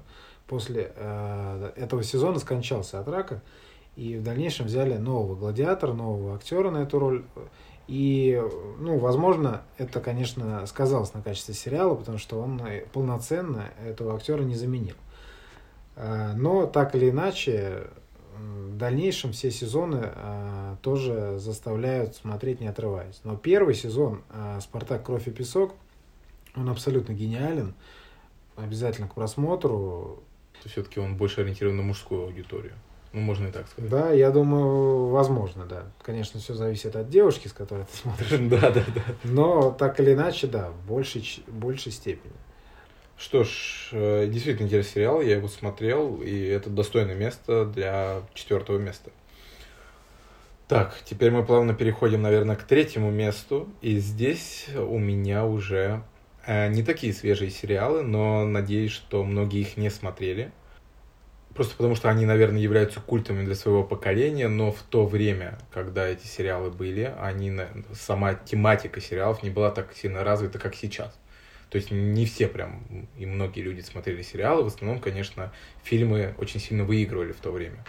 после 0.46 0.92
этого 1.76 2.02
сезона 2.02 2.38
скончался 2.38 3.00
от 3.00 3.08
рака. 3.08 3.40
И 3.96 4.18
в 4.18 4.22
дальнейшем 4.22 4.66
взяли 4.66 4.98
нового 4.98 5.34
гладиатора, 5.34 5.94
нового 5.94 6.36
актера 6.36 6.70
на 6.70 6.82
эту 6.82 6.98
роль. 6.98 7.24
И, 7.88 8.38
ну, 8.78 8.98
возможно, 8.98 9.62
это, 9.78 10.00
конечно, 10.00 10.66
сказалось 10.66 11.14
на 11.14 11.22
качестве 11.22 11.54
сериала, 11.54 11.94
потому 11.94 12.18
что 12.18 12.38
он 12.38 12.60
полноценно 12.92 13.70
этого 13.82 14.14
актера 14.14 14.42
не 14.42 14.56
заменил. 14.56 14.96
Но 15.96 16.66
так 16.66 16.94
или 16.94 17.08
иначе, 17.08 17.84
в 18.38 18.76
дальнейшем 18.76 19.32
все 19.32 19.50
сезоны 19.50 20.00
а, 20.02 20.76
тоже 20.82 21.38
заставляют 21.38 22.16
смотреть 22.16 22.60
не 22.60 22.68
отрываясь. 22.68 23.20
Но 23.24 23.36
первый 23.36 23.74
сезон 23.74 24.22
а, 24.30 24.60
«Спартак. 24.60 25.04
Кровь 25.04 25.28
и 25.28 25.30
песок», 25.30 25.74
он 26.56 26.68
абсолютно 26.68 27.12
гениален. 27.12 27.74
Обязательно 28.56 29.08
к 29.08 29.14
просмотру. 29.14 30.22
Все-таки 30.64 30.98
он 30.98 31.16
больше 31.16 31.42
ориентирован 31.42 31.76
на 31.76 31.82
мужскую 31.82 32.24
аудиторию. 32.24 32.72
Ну, 33.12 33.20
можно 33.20 33.48
и 33.48 33.50
так 33.50 33.68
сказать. 33.68 33.90
Да, 33.90 34.10
я 34.10 34.30
думаю, 34.30 35.06
возможно, 35.06 35.64
да. 35.64 35.86
Конечно, 36.02 36.40
все 36.40 36.54
зависит 36.54 36.96
от 36.96 37.08
девушки, 37.08 37.48
с 37.48 37.52
которой 37.52 37.84
ты 37.84 37.96
смотришь. 37.96 38.30
Да, 38.50 38.70
да, 38.70 38.84
да. 38.94 39.02
Но 39.24 39.70
так 39.70 40.00
или 40.00 40.14
иначе, 40.14 40.46
да, 40.46 40.70
в 40.70 40.86
большей, 40.86 41.24
большей 41.46 41.92
степени. 41.92 42.34
Что 43.18 43.44
ж, 43.44 43.88
э, 43.92 44.26
действительно 44.28 44.66
интересный 44.66 44.92
сериал, 44.92 45.22
я 45.22 45.36
его 45.36 45.48
смотрел, 45.48 46.20
и 46.22 46.38
это 46.38 46.68
достойное 46.68 47.14
место 47.14 47.64
для 47.64 48.22
четвертого 48.34 48.78
места. 48.78 49.10
Так, 50.68 50.96
теперь 51.04 51.30
мы 51.30 51.44
плавно 51.44 51.74
переходим, 51.74 52.22
наверное, 52.22 52.56
к 52.56 52.64
третьему 52.64 53.10
месту, 53.10 53.68
и 53.80 53.98
здесь 53.98 54.66
у 54.76 54.98
меня 54.98 55.46
уже 55.46 56.02
э, 56.44 56.68
не 56.68 56.82
такие 56.82 57.14
свежие 57.14 57.50
сериалы, 57.50 58.02
но 58.02 58.44
надеюсь, 58.44 58.92
что 58.92 59.24
многие 59.24 59.60
их 59.60 59.78
не 59.78 59.88
смотрели. 59.88 60.52
Просто 61.54 61.74
потому 61.74 61.94
что 61.94 62.10
они, 62.10 62.26
наверное, 62.26 62.60
являются 62.60 63.00
культами 63.00 63.42
для 63.46 63.54
своего 63.54 63.82
поколения, 63.82 64.48
но 64.48 64.72
в 64.72 64.82
то 64.82 65.06
время, 65.06 65.58
когда 65.72 66.06
эти 66.06 66.26
сериалы 66.26 66.70
были, 66.70 67.14
они, 67.18 67.58
сама 67.94 68.34
тематика 68.34 69.00
сериалов 69.00 69.42
не 69.42 69.48
была 69.48 69.70
так 69.70 69.94
сильно 69.94 70.22
развита, 70.22 70.58
как 70.58 70.74
сейчас. 70.74 71.16
То 71.70 71.76
есть 71.76 71.90
не 71.90 72.26
все 72.26 72.46
прям, 72.46 73.08
и 73.18 73.26
многие 73.26 73.60
люди 73.60 73.80
смотрели 73.80 74.22
сериалы, 74.22 74.62
в 74.62 74.68
основном, 74.68 75.00
конечно, 75.00 75.52
фильмы 75.82 76.34
очень 76.38 76.60
сильно 76.60 76.84
выигрывали 76.84 77.32
в 77.32 77.40
то 77.40 77.50
время. 77.50 77.84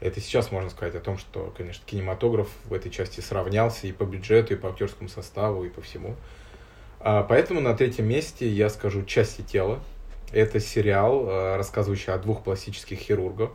Это 0.00 0.20
сейчас 0.20 0.50
можно 0.50 0.70
сказать 0.70 0.94
о 0.94 1.00
том, 1.00 1.18
что, 1.18 1.54
конечно, 1.56 1.84
кинематограф 1.86 2.48
в 2.64 2.72
этой 2.72 2.90
части 2.90 3.20
сравнялся 3.20 3.86
и 3.86 3.92
по 3.92 4.04
бюджету, 4.04 4.54
и 4.54 4.56
по 4.56 4.70
актерскому 4.70 5.08
составу, 5.08 5.64
и 5.64 5.68
по 5.68 5.82
всему. 5.82 6.16
А 7.00 7.22
поэтому 7.22 7.60
на 7.60 7.74
третьем 7.74 8.08
месте 8.08 8.48
я 8.48 8.68
скажу 8.68 9.04
«Части 9.04 9.42
тела», 9.42 9.82
это 10.32 10.60
сериал, 10.60 11.28
э, 11.28 11.56
рассказывающий 11.56 12.12
о 12.12 12.18
двух 12.18 12.42
пластических 12.42 12.98
хирургах. 12.98 13.50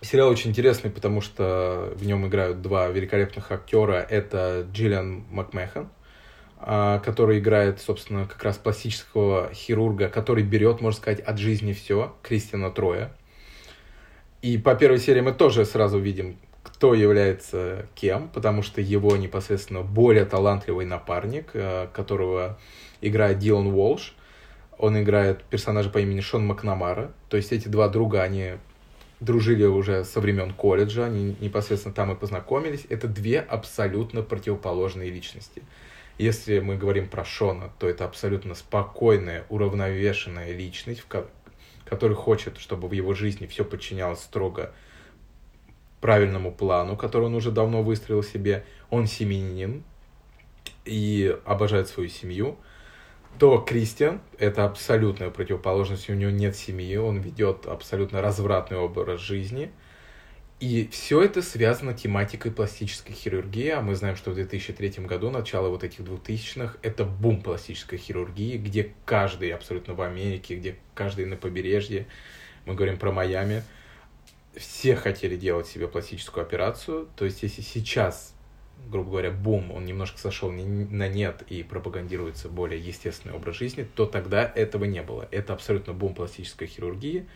Сериал 0.00 0.30
очень 0.30 0.50
интересный, 0.50 0.90
потому 0.90 1.20
что 1.20 1.92
в 1.94 2.04
нем 2.06 2.26
играют 2.26 2.62
два 2.62 2.88
великолепных 2.88 3.52
актера. 3.52 4.04
Это 4.08 4.66
Джиллиан 4.72 5.24
Макмехан, 5.30 5.88
который 6.64 7.38
играет, 7.38 7.80
собственно, 7.80 8.26
как 8.26 8.42
раз 8.44 8.56
пластического 8.56 9.50
хирурга, 9.52 10.08
который 10.08 10.44
берет, 10.44 10.80
можно 10.80 11.00
сказать, 11.00 11.20
от 11.20 11.38
жизни 11.38 11.72
все, 11.72 12.14
Кристиана 12.22 12.70
Троя. 12.70 13.12
И 14.42 14.58
по 14.58 14.74
первой 14.74 14.98
серии 14.98 15.20
мы 15.20 15.32
тоже 15.32 15.64
сразу 15.64 15.98
видим, 15.98 16.36
кто 16.62 16.94
является 16.94 17.86
кем, 17.94 18.28
потому 18.28 18.62
что 18.62 18.80
его 18.80 19.16
непосредственно 19.16 19.82
более 19.82 20.24
талантливый 20.24 20.84
напарник, 20.86 21.50
э, 21.54 21.88
которого 21.92 22.58
играет 23.00 23.38
Дилан 23.38 23.68
Уолш, 23.68 24.14
он 24.78 25.00
играет 25.00 25.44
персонажа 25.44 25.90
по 25.90 25.98
имени 25.98 26.20
Шон 26.20 26.44
Макнамара. 26.44 27.12
То 27.28 27.36
есть 27.36 27.52
эти 27.52 27.68
два 27.68 27.88
друга, 27.88 28.22
они 28.22 28.54
дружили 29.20 29.64
уже 29.64 30.04
со 30.04 30.20
времен 30.20 30.52
колледжа, 30.52 31.04
они 31.04 31.36
непосредственно 31.40 31.94
там 31.94 32.10
и 32.10 32.16
познакомились. 32.16 32.84
Это 32.88 33.06
две 33.06 33.38
абсолютно 33.38 34.22
противоположные 34.22 35.10
личности. 35.10 35.62
Если 36.18 36.60
мы 36.60 36.76
говорим 36.76 37.08
про 37.08 37.24
Шона, 37.24 37.72
то 37.78 37.88
это 37.88 38.04
абсолютно 38.04 38.54
спокойная, 38.54 39.44
уравновешенная 39.48 40.52
личность, 40.52 41.04
который 41.84 42.16
хочет, 42.16 42.58
чтобы 42.58 42.88
в 42.88 42.92
его 42.92 43.14
жизни 43.14 43.46
все 43.46 43.64
подчинялось 43.64 44.20
строго 44.20 44.72
правильному 46.00 46.52
плану, 46.52 46.96
который 46.96 47.24
он 47.24 47.34
уже 47.34 47.50
давно 47.50 47.82
выстроил 47.82 48.22
себе. 48.22 48.64
Он 48.90 49.06
семьянин 49.06 49.84
и 50.84 51.36
обожает 51.44 51.88
свою 51.88 52.08
семью– 52.08 52.58
то 53.38 53.58
Кристиан— 53.58 54.20
это 54.38 54.64
абсолютная 54.64 55.30
противоположность, 55.30 56.08
у 56.10 56.14
него 56.14 56.30
нет 56.30 56.54
семьи, 56.54 56.96
он 56.96 57.18
ведет 57.18 57.66
абсолютно 57.66 58.20
развратный 58.20 58.78
образ 58.78 59.20
жизни. 59.20 59.72
И 60.62 60.86
все 60.92 61.20
это 61.20 61.42
связано 61.42 61.92
тематикой 61.92 62.52
пластической 62.52 63.16
хирургии, 63.16 63.70
а 63.70 63.80
мы 63.80 63.96
знаем, 63.96 64.14
что 64.14 64.30
в 64.30 64.36
2003 64.36 65.04
году, 65.06 65.28
начало 65.28 65.70
вот 65.70 65.82
этих 65.82 66.02
2000-х, 66.02 66.78
это 66.82 67.04
бум 67.04 67.42
пластической 67.42 67.98
хирургии, 67.98 68.58
где 68.58 68.94
каждый 69.04 69.50
абсолютно 69.50 69.94
в 69.94 70.02
Америке, 70.02 70.54
где 70.54 70.76
каждый 70.94 71.26
на 71.26 71.34
побережье, 71.34 72.06
мы 72.64 72.76
говорим 72.76 72.96
про 72.96 73.10
Майами, 73.10 73.64
все 74.54 74.94
хотели 74.94 75.34
делать 75.34 75.66
себе 75.66 75.88
пластическую 75.88 76.42
операцию. 76.42 77.08
То 77.16 77.24
есть, 77.24 77.42
если 77.42 77.60
сейчас 77.60 78.32
грубо 78.88 79.10
говоря, 79.10 79.30
бум, 79.32 79.72
он 79.72 79.84
немножко 79.84 80.18
сошел 80.18 80.50
на 80.50 81.08
нет 81.08 81.42
и 81.48 81.62
пропагандируется 81.62 82.48
более 82.48 82.80
естественный 82.80 83.34
образ 83.34 83.56
жизни, 83.56 83.86
то 83.96 84.06
тогда 84.06 84.52
этого 84.54 84.84
не 84.84 85.02
было. 85.02 85.26
Это 85.30 85.54
абсолютно 85.54 85.92
бум 85.92 86.14
пластической 86.14 86.68
хирургии. 86.68 87.26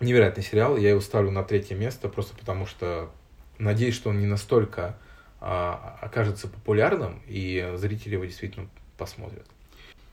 Невероятный 0.00 0.42
сериал, 0.42 0.76
я 0.76 0.90
его 0.90 1.00
ставлю 1.00 1.30
на 1.30 1.44
третье 1.44 1.76
место, 1.76 2.08
просто 2.08 2.34
потому 2.36 2.66
что 2.66 3.10
надеюсь, 3.58 3.94
что 3.94 4.10
он 4.10 4.18
не 4.18 4.26
настолько 4.26 4.96
а, 5.40 5.98
окажется 6.00 6.48
популярным, 6.48 7.20
и 7.26 7.74
зрители 7.76 8.14
его 8.14 8.24
действительно 8.24 8.68
посмотрят. 8.96 9.46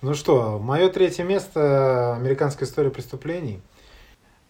Ну 0.01 0.13
что, 0.13 0.59
мое 0.59 0.89
третье 0.89 1.23
место– 1.23 2.15
американская 2.17 2.67
история 2.67 2.91
преступлений. 2.91 3.61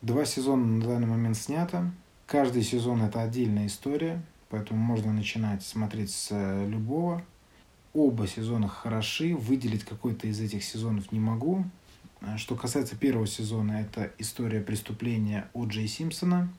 Два 0.01 0.25
сезона 0.25 0.65
на 0.65 0.85
данный 0.85 1.07
момент 1.07 1.37
снято. 1.37 1.89
Каждый 2.25 2.63
сезон– 2.63 3.01
это 3.03 3.21
отдельная 3.21 3.67
история. 3.67 4.21
Поэтому 4.49 4.79
можно 4.79 5.13
начинать 5.13 5.63
смотреть 5.63 6.11
с 6.11 6.29
э, 6.31 6.67
любого. 6.67 7.21
Оба 7.93 8.27
сезона 8.27 8.67
хороши. 8.67 9.35
Выделить 9.35 9.83
какой-то 9.83 10.27
из 10.27 10.39
этих 10.39 10.63
сезонов 10.63 11.11
не 11.11 11.19
могу. 11.19 11.63
А 12.21 12.37
что 12.37 12.55
касается 12.55 12.95
первого 12.95 13.27
сезона, 13.27 13.73
это 13.73 14.11
история 14.17 14.59
преступления 14.59 15.49
О. 15.53 15.65
Джей 15.65 15.87
Симпсона, 15.87 16.49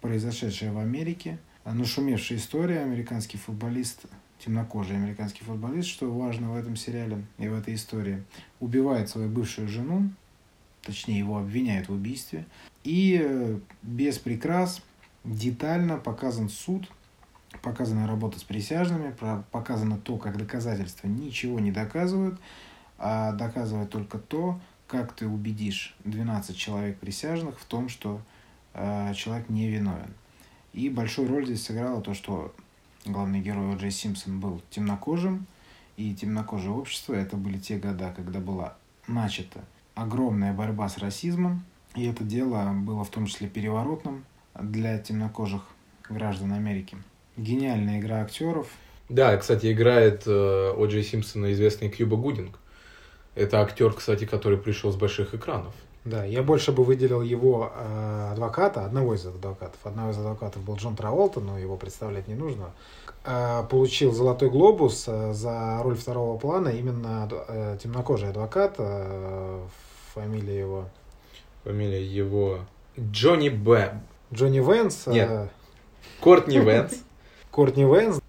произошедшая 0.00 0.72
в 0.72 0.78
Америке. 0.78 1.38
Нашумевшая 1.64 2.38
история, 2.38 2.80
американский 2.80 3.36
футболист, 3.36 4.02
темнокожий 4.38 4.96
американский 4.96 5.42
футболист, 5.42 5.88
что 5.88 6.12
важно 6.12 6.52
в 6.52 6.56
этом 6.56 6.76
сериале 6.76 7.24
и 7.38 7.48
в 7.48 7.54
этой 7.54 7.74
истории, 7.74 8.22
убивает 8.60 9.08
свою 9.08 9.28
бывшую 9.28 9.66
жену, 9.68 10.10
точнее 10.82 11.18
его 11.18 11.38
обвиняют 11.38 11.88
в 11.88 11.92
убийстве, 11.92 12.44
и 12.84 13.20
э, 13.24 13.58
без 13.82 14.18
прикрас 14.18 14.82
детально 15.24 15.96
показан 15.96 16.50
суд, 16.50 16.88
показана 17.62 18.06
работа 18.06 18.38
с 18.38 18.44
присяжными, 18.44 19.14
показано 19.50 19.96
то, 19.96 20.18
как 20.18 20.36
доказательства 20.36 21.08
ничего 21.08 21.58
не 21.58 21.72
доказывают, 21.72 22.38
а 22.98 23.32
доказывает 23.32 23.90
только 23.90 24.18
то, 24.18 24.60
как 25.02 25.14
ты 25.14 25.26
убедишь 25.26 25.94
12 26.04 26.56
человек 26.56 26.98
присяжных 26.98 27.58
в 27.58 27.64
том, 27.64 27.88
что 27.88 28.20
э, 28.74 29.12
человек 29.14 29.48
не 29.48 29.68
виновен. 29.68 30.14
И 30.72 30.88
большую 30.88 31.28
роль 31.28 31.46
здесь 31.46 31.64
сыграло 31.64 32.00
то, 32.00 32.14
что 32.14 32.54
главный 33.04 33.40
герой 33.40 33.74
О'Джей 33.74 33.90
Симпсон 33.90 34.40
был 34.40 34.62
темнокожим, 34.70 35.46
и 35.96 36.14
темнокожее 36.14 36.72
общество 36.72 37.14
это 37.14 37.36
были 37.36 37.58
те 37.58 37.78
года, 37.78 38.12
когда 38.14 38.40
была 38.40 38.76
начата 39.06 39.60
огромная 39.94 40.52
борьба 40.52 40.88
с 40.88 40.98
расизмом, 40.98 41.64
и 41.94 42.06
это 42.06 42.24
дело 42.24 42.72
было 42.72 43.04
в 43.04 43.10
том 43.10 43.26
числе 43.26 43.48
переворотным 43.48 44.24
для 44.60 44.98
темнокожих 44.98 45.62
граждан 46.08 46.52
Америки. 46.52 46.96
Гениальная 47.36 48.00
игра 48.00 48.22
актеров. 48.22 48.68
Да, 49.08 49.36
кстати, 49.36 49.72
играет 49.72 50.24
э, 50.26 50.72
О. 50.76 50.86
Джей 50.86 51.02
Симпсона 51.04 51.52
известный 51.52 51.90
Кьюба 51.90 52.16
Гудинг. 52.16 52.58
Это 53.34 53.60
актер, 53.60 53.92
кстати, 53.92 54.24
который 54.26 54.58
пришел 54.58 54.92
с 54.92 54.96
больших 54.96 55.34
экранов. 55.34 55.74
Да, 56.04 56.24
я 56.24 56.42
больше 56.42 56.70
бы 56.70 56.84
выделил 56.84 57.22
его 57.22 57.72
э, 57.74 58.28
адвоката, 58.32 58.84
одного 58.84 59.14
из 59.14 59.24
адвокатов. 59.26 59.80
Одного 59.84 60.10
из 60.10 60.18
адвокатов 60.18 60.62
был 60.62 60.76
Джон 60.76 60.96
Траволта, 60.96 61.40
но 61.40 61.58
его 61.58 61.76
представлять 61.76 62.28
не 62.28 62.34
нужно. 62.34 62.72
Э, 63.24 63.64
получил 63.70 64.12
Золотой 64.12 64.50
глобус 64.50 65.06
э, 65.08 65.32
за 65.32 65.80
роль 65.82 65.96
второго 65.96 66.38
плана 66.38 66.68
именно 66.68 67.28
э, 67.48 67.78
темнокожий 67.82 68.28
адвокат. 68.28 68.74
Э, 68.78 69.62
фамилия 70.14 70.58
его... 70.58 70.84
Фамилия 71.64 72.04
его... 72.04 72.60
Джонни 72.98 73.48
Б. 73.48 73.98
Джонни 74.32 74.60
Вэнс. 74.60 75.06
Нет. 75.06 75.30
Э, 75.30 75.48
Кортни 76.20 76.58
Вэнс. 76.60 77.02
Кортни 77.50 77.86
Вэнс. 77.86 78.20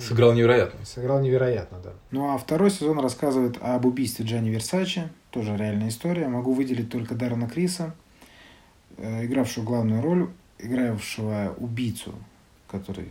Сыграл 0.00 0.32
невероятно. 0.32 0.84
Сыграл 0.84 1.20
невероятно, 1.20 1.78
да. 1.82 1.92
Ну 2.10 2.34
а 2.34 2.38
второй 2.38 2.70
сезон 2.70 2.98
рассказывает 3.00 3.58
об 3.60 3.84
убийстве 3.86 4.24
Джанни 4.24 4.50
Версачи, 4.50 5.08
тоже 5.30 5.56
реальная 5.56 5.88
история. 5.88 6.28
Могу 6.28 6.52
выделить 6.52 6.90
только 6.90 7.14
Даррена 7.14 7.48
Криса, 7.48 7.94
э, 8.96 9.26
игравшего 9.26 9.64
главную 9.64 10.02
роль, 10.02 10.28
игравшего 10.58 11.54
убийцу, 11.58 12.14
который 12.68 13.08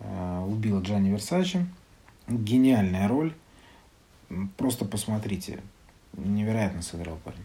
э, 0.00 0.44
убил 0.46 0.80
Джанни 0.82 1.10
Версачи. 1.10 1.66
Гениальная 2.28 3.08
роль. 3.08 3.34
Просто 4.56 4.84
посмотрите. 4.84 5.60
Невероятно 6.14 6.82
сыграл 6.82 7.18
парень. 7.24 7.44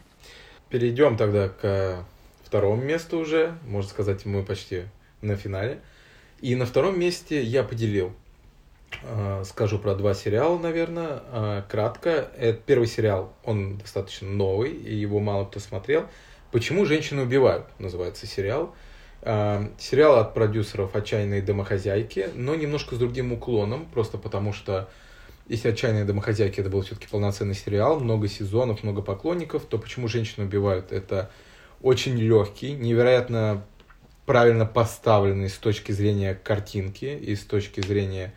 Перейдем 0.69 1.17
тогда 1.17 1.49
к 1.49 2.05
второму 2.43 2.81
месту 2.81 3.19
уже. 3.19 3.57
Можно 3.67 3.89
сказать, 3.89 4.25
мы 4.25 4.43
почти 4.43 4.83
на 5.21 5.35
финале. 5.35 5.79
И 6.41 6.55
на 6.55 6.65
втором 6.65 6.99
месте 6.99 7.41
я 7.43 7.63
поделил. 7.63 8.13
Э, 9.03 9.43
Скажу 9.45 9.79
про 9.79 9.95
два 9.95 10.13
сериала, 10.13 10.57
наверное, 10.57 11.21
э, 11.31 11.63
кратко. 11.69 12.29
Это 12.37 12.59
первый 12.65 12.87
сериал, 12.87 13.33
он 13.43 13.77
достаточно 13.77 14.29
новый, 14.29 14.71
и 14.71 14.95
его 14.95 15.19
мало 15.19 15.45
кто 15.45 15.59
смотрел. 15.59 16.07
«Почему 16.51 16.85
женщины 16.85 17.23
убивают» 17.23 17.65
называется 17.79 18.25
сериал. 18.25 18.73
Э, 19.21 19.67
Сериал 19.77 20.17
от 20.19 20.33
продюсеров 20.33 20.95
«Отчаянные 20.95 21.41
домохозяйки», 21.41 22.29
но 22.35 22.55
немножко 22.55 22.95
с 22.95 22.97
другим 22.97 23.33
уклоном, 23.33 23.85
просто 23.85 24.17
потому 24.17 24.53
что 24.53 24.89
если 25.47 25.69
«Отчаянные 25.69 26.05
домохозяйки» 26.05 26.59
это 26.59 26.69
был 26.69 26.81
все-таки 26.81 27.07
полноценный 27.07 27.55
сериал, 27.55 27.99
много 27.99 28.27
сезонов, 28.27 28.83
много 28.83 29.01
поклонников, 29.01 29.65
то 29.65 29.77
«Почему 29.77 30.07
женщины 30.07 30.45
убивают» 30.45 30.91
это 30.91 31.29
очень 31.81 32.17
легкий, 32.17 32.73
невероятно 32.73 33.63
правильно 34.25 34.65
поставленный 34.65 35.49
с 35.49 35.57
точки 35.57 35.91
зрения 35.91 36.35
картинки 36.35 37.05
и 37.05 37.35
с 37.35 37.43
точки 37.43 37.81
зрения 37.81 38.33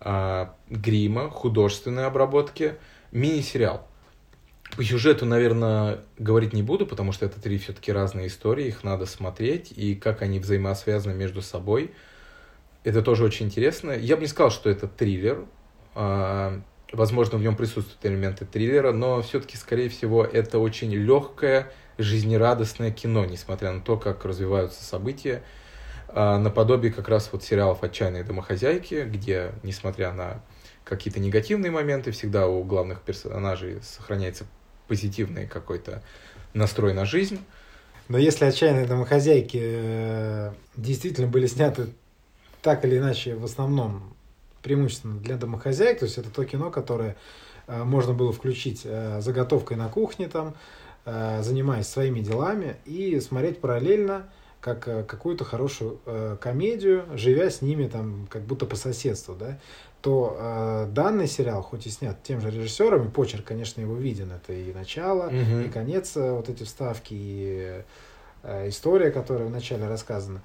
грима, 0.00 1.30
художественной 1.30 2.06
обработки 2.06 2.74
мини-сериал. 3.10 3.86
По 4.76 4.84
сюжету, 4.84 5.26
наверное, 5.26 6.00
говорить 6.18 6.52
не 6.52 6.62
буду, 6.62 6.86
потому 6.86 7.12
что 7.12 7.26
это 7.26 7.40
три 7.40 7.58
все-таки 7.58 7.90
разные 7.90 8.26
истории, 8.28 8.66
их 8.66 8.84
надо 8.84 9.06
смотреть, 9.06 9.72
и 9.72 9.94
как 9.94 10.22
они 10.22 10.38
взаимосвязаны 10.38 11.14
между 11.14 11.42
собой. 11.42 11.92
Это 12.84 13.02
тоже 13.02 13.24
очень 13.24 13.46
интересно. 13.46 13.92
Я 13.92 14.16
бы 14.16 14.22
не 14.22 14.28
сказал, 14.28 14.50
что 14.50 14.70
это 14.70 14.86
триллер. 14.86 15.46
А, 15.94 16.62
Возможно, 16.92 17.36
в 17.36 17.42
нем 17.42 17.54
присутствуют 17.54 18.04
элементы 18.06 18.46
триллера, 18.46 18.92
но 18.92 19.20
все-таки, 19.20 19.58
скорее 19.58 19.90
всего, 19.90 20.24
это 20.24 20.58
очень 20.58 20.92
легкое, 20.94 21.70
жизнерадостное 21.98 22.90
кино, 22.90 23.26
несмотря 23.26 23.72
на 23.72 23.82
то, 23.82 23.98
как 23.98 24.24
развиваются 24.24 24.82
события. 24.82 25.42
А, 26.08 26.38
Наподобие 26.38 26.92
как 26.92 27.08
раз 27.08 27.28
вот 27.32 27.44
сериалов 27.44 27.82
«Отчаянные 27.82 28.24
домохозяйки», 28.24 29.04
где, 29.06 29.52
несмотря 29.62 30.12
на 30.12 30.40
какие-то 30.84 31.20
негативные 31.20 31.70
моменты, 31.70 32.12
всегда 32.12 32.48
у 32.48 32.64
главных 32.64 33.02
персонажей 33.02 33.78
сохраняется 33.82 34.46
позитивный 34.86 35.46
какой-то 35.46 36.02
настрой 36.54 36.94
на 36.94 37.04
жизнь. 37.04 37.40
Но 38.08 38.16
если 38.16 38.46
отчаянные 38.46 38.86
домохозяйки 38.86 39.60
э, 39.60 40.52
действительно 40.76 41.28
были 41.28 41.46
сняты 41.46 41.88
так 42.62 42.86
или 42.86 42.96
иначе 42.96 43.34
в 43.34 43.44
основном 43.44 44.14
преимущественно 44.62 45.20
для 45.20 45.36
домохозяек, 45.36 45.98
то 45.98 46.06
есть 46.06 46.16
это 46.16 46.30
то 46.30 46.42
кино, 46.46 46.70
которое 46.70 47.16
э, 47.66 47.84
можно 47.84 48.14
было 48.14 48.32
включить 48.32 48.80
э, 48.84 49.20
заготовкой 49.20 49.76
на 49.76 49.88
кухне 49.88 50.28
там, 50.28 50.54
занимаясь 51.04 51.86
своими 51.86 52.20
делами 52.20 52.76
и 52.84 53.18
смотреть 53.20 53.62
параллельно 53.62 54.28
как 54.74 54.88
э, 54.88 55.02
какую-то 55.04 55.44
хорошую 55.44 55.98
э, 56.06 56.36
комедию, 56.40 57.04
живя 57.14 57.50
с 57.50 57.62
ними 57.62 57.86
там 57.88 58.26
как 58.30 58.42
будто 58.42 58.66
по 58.66 58.76
соседству, 58.76 59.34
да, 59.34 59.58
то 60.02 60.36
э, 60.38 60.86
данный 60.92 61.26
сериал, 61.26 61.62
хоть 61.62 61.86
и 61.86 61.90
снят 61.90 62.22
тем 62.22 62.40
же 62.40 62.50
режиссером, 62.50 63.06
и 63.06 63.10
почерк, 63.10 63.44
конечно, 63.44 63.80
его 63.80 63.94
виден, 63.96 64.30
это 64.32 64.52
и 64.52 64.72
начало, 64.72 65.30
Мгм. 65.30 65.62
и 65.62 65.68
конец, 65.68 66.16
э, 66.16 66.32
вот 66.32 66.48
эти 66.48 66.64
вставки, 66.64 67.14
и 67.14 67.82
э, 68.42 68.68
история, 68.68 69.10
которая 69.10 69.48
вначале 69.48 69.88
рассказана, 69.88 70.42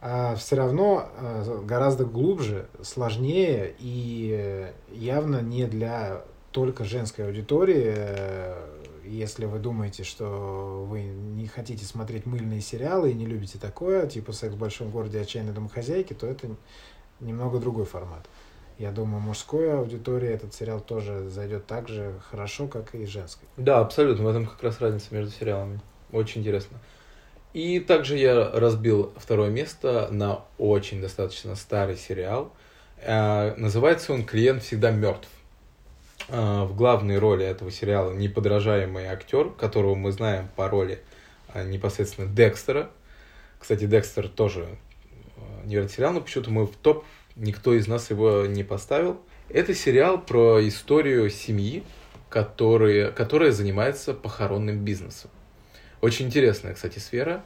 а 0.00 0.34
все 0.36 0.56
равно 0.56 1.08
э, 1.16 1.60
гораздо 1.64 2.04
глубже, 2.04 2.66
сложнее 2.82 3.74
и 3.78 4.70
явно 4.92 5.40
не 5.40 5.64
для 5.66 6.22
только 6.52 6.84
женской 6.84 7.26
аудитории. 7.26 7.94
Э, 7.96 8.54
Если 9.08 9.46
вы 9.46 9.58
думаете, 9.58 10.04
что 10.04 10.84
вы 10.88 11.02
не 11.02 11.46
хотите 11.46 11.84
смотреть 11.84 12.26
мыльные 12.26 12.60
сериалы 12.60 13.10
и 13.10 13.14
не 13.14 13.26
любите 13.26 13.58
такое, 13.58 14.06
типа 14.06 14.32
«Секс 14.32 14.54
в 14.54 14.58
большом 14.58 14.90
городе. 14.90 15.20
Отчаянные 15.20 15.54
домохозяйки», 15.54 16.12
то 16.12 16.26
это 16.26 16.48
немного 17.20 17.58
другой 17.58 17.84
формат. 17.84 18.28
Я 18.78 18.92
думаю, 18.92 19.20
мужской 19.20 19.72
аудитории 19.72 20.28
этот 20.28 20.54
сериал 20.54 20.80
тоже 20.80 21.28
зайдет 21.30 21.66
так 21.66 21.88
же 21.88 22.20
хорошо, 22.30 22.68
как 22.68 22.94
и 22.94 23.06
женской. 23.06 23.48
Да, 23.56 23.80
абсолютно. 23.80 24.24
В 24.24 24.28
этом 24.28 24.46
как 24.46 24.62
раз 24.62 24.80
разница 24.80 25.12
между 25.12 25.32
сериалами. 25.32 25.80
Очень 26.12 26.42
интересно. 26.42 26.78
И 27.54 27.80
также 27.80 28.16
я 28.16 28.50
разбил 28.52 29.12
второе 29.16 29.50
место 29.50 30.08
на 30.12 30.44
очень 30.58 31.00
достаточно 31.00 31.56
старый 31.56 31.96
сериал. 31.96 32.52
Э, 32.98 33.54
Называется 33.56 34.12
он 34.12 34.24
«Клиент 34.24 34.62
всегда 34.62 34.90
мертв». 34.90 35.28
Э, 36.28 36.64
В 36.64 36.76
главной 36.76 37.18
роли 37.18 37.44
этого 37.44 37.70
сериала 37.70 38.12
неподражаемый 38.12 39.06
актер, 39.06 39.50
которого 39.50 39.94
мы 39.94 40.12
знаем 40.12 40.48
по 40.56 40.68
роли 40.68 41.00
э, 41.54 41.66
непосредственно 41.66 42.28
Декстера. 42.28 42.90
Кстати, 43.58 43.86
Декстер 43.86 44.28
тоже 44.28 44.66
э, 45.36 45.66
невероятный 45.66 45.96
сериал, 45.96 46.12
но 46.12 46.20
почему-то 46.20 46.50
мы 46.50 46.66
в 46.66 46.76
топ 46.76 47.04
никто 47.36 47.72
из 47.72 47.86
нас 47.86 48.10
его 48.10 48.46
не 48.46 48.62
поставил. 48.62 49.20
Это 49.48 49.74
сериал 49.74 50.20
про 50.20 50.66
историю 50.68 51.30
семьи, 51.30 51.82
которые, 52.28 53.10
которая 53.10 53.52
занимается 53.52 54.12
похоронным 54.12 54.84
бизнесом. 54.84 55.30
Очень 56.02 56.26
интересная, 56.26 56.74
кстати, 56.74 56.98
сфера. 56.98 57.42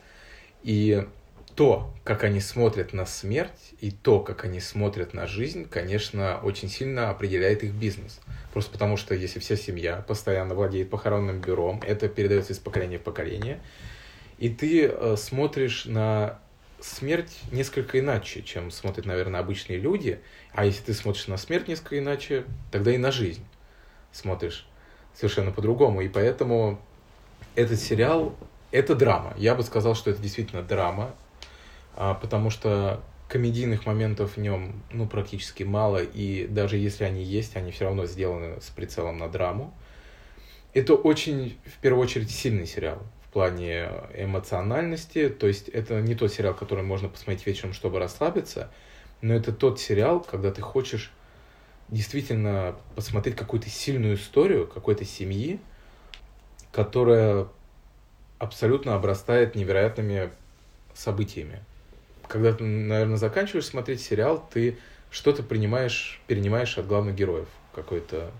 И 0.65 1.07
то, 1.55 1.93
как 2.03 2.25
они 2.25 2.41
смотрят 2.41 2.93
на 2.93 3.07
смерть, 3.07 3.75
и 3.81 3.91
то, 3.91 4.21
как 4.21 4.45
они 4.45 4.59
смотрят 4.59 5.15
на 5.15 5.27
жизнь, 5.27 5.69
конечно, 5.69 6.41
очень 6.43 6.69
сильно 6.69 7.11
определяет 7.11 7.63
их 7.63 7.73
бизнес. 7.73 8.21
Просто 8.53 8.71
потому, 8.73 8.97
что 8.97 9.15
если 9.15 9.39
вся 9.39 9.57
семья 9.57 10.05
постоянно 10.07 10.55
владеет 10.55 10.91
похоронным 10.91 11.41
бюро, 11.41 11.81
это 11.83 12.09
передается 12.09 12.53
из 12.53 12.59
поколения 12.59 12.99
в 12.99 13.03
поколение, 13.03 13.61
и 14.39 14.49
ты 14.49 14.87
э, 14.87 15.17
смотришь 15.17 15.87
на 15.87 16.39
смерть 16.81 17.41
несколько 17.51 17.99
иначе, 17.99 18.43
чем 18.43 18.71
смотрят, 18.71 19.07
наверное, 19.07 19.41
обычные 19.41 19.79
люди. 19.79 20.21
А 20.53 20.65
если 20.65 20.83
ты 20.83 20.95
смотришь 20.95 21.29
на 21.29 21.37
смерть 21.37 21.69
несколько 21.69 21.99
иначе, 21.99 22.45
тогда 22.71 22.93
и 22.93 22.99
на 22.99 23.13
жизнь 23.13 23.45
смотришь 24.11 24.67
совершенно 25.15 25.53
по-другому. 25.53 26.01
И 26.03 26.09
поэтому 26.09 26.81
этот 27.55 27.81
сериал— 27.81 28.37
это 28.71 28.95
драма. 28.95 29.35
Я 29.37 29.55
бы 29.55 29.63
сказал, 29.63 29.95
что 29.95 30.11
это 30.11 30.21
действительно 30.21 30.63
драма, 30.63 31.15
а, 31.95 32.15
потому 32.15 32.51
что 32.51 33.03
комедийных 33.33 33.87
моментов 33.87 34.37
в 34.37 34.41
нем 34.41 34.83
ну, 34.93 35.07
практически 35.07 35.63
мало, 35.63 36.03
и 36.03 36.47
даже 36.47 36.77
если 36.77 37.05
они 37.05 37.23
есть, 37.23 37.57
они 37.57 37.73
все 37.73 37.87
равно 37.87 38.05
сделаны 38.05 38.61
с 38.61 38.69
прицелом 38.69 39.17
на 39.17 39.29
драму. 39.29 39.73
Это 40.75 40.95
очень, 40.95 41.59
в 41.65 41.81
первую 41.81 42.03
очередь, 42.03 42.31
сильный 42.31 42.67
сериал 42.67 42.99
в 43.27 43.33
плане 43.33 43.89
эмоциональности. 44.15 45.31
То 45.31 45.47
есть 45.47 45.71
это 45.71 46.03
не 46.03 46.15
тот 46.15 46.31
сериал, 46.31 46.53
который 46.53 46.85
можно 46.85 47.09
посмотреть 47.09 47.47
вечером, 47.47 47.73
чтобы 47.73 47.99
расслабиться, 47.99 48.71
но 49.23 49.33
это 49.33 49.51
тот 49.51 49.81
сериал, 49.81 50.21
когда 50.21 50.51
ты 50.51 50.61
хочешь 50.61 51.11
действительно 51.89 52.77
посмотреть 52.95 53.35
какую-то 53.35 53.71
сильную 53.71 54.17
историю 54.17 54.67
какой-то 54.67 55.07
семьи, 55.07 55.59
которая 56.71 57.49
абсолютно 58.39 58.95
обрастает 58.95 59.55
невероятными 59.55 60.33
событиями. 60.93 61.65
Когда 62.33 62.55
ты, 62.55 62.65
наверное, 62.65 63.19
заканчиваешь 63.19 63.67
смотреть 63.67 64.01
сериал, 64.01 64.43
ты 64.51 64.79
что-то 65.11 65.43
принимаешь, 65.43 66.19
перенимаешь 66.27 66.79
от 66.79 66.87
главных 66.87 67.15
героев. 67.15 67.49
Какой-то 67.75 68.31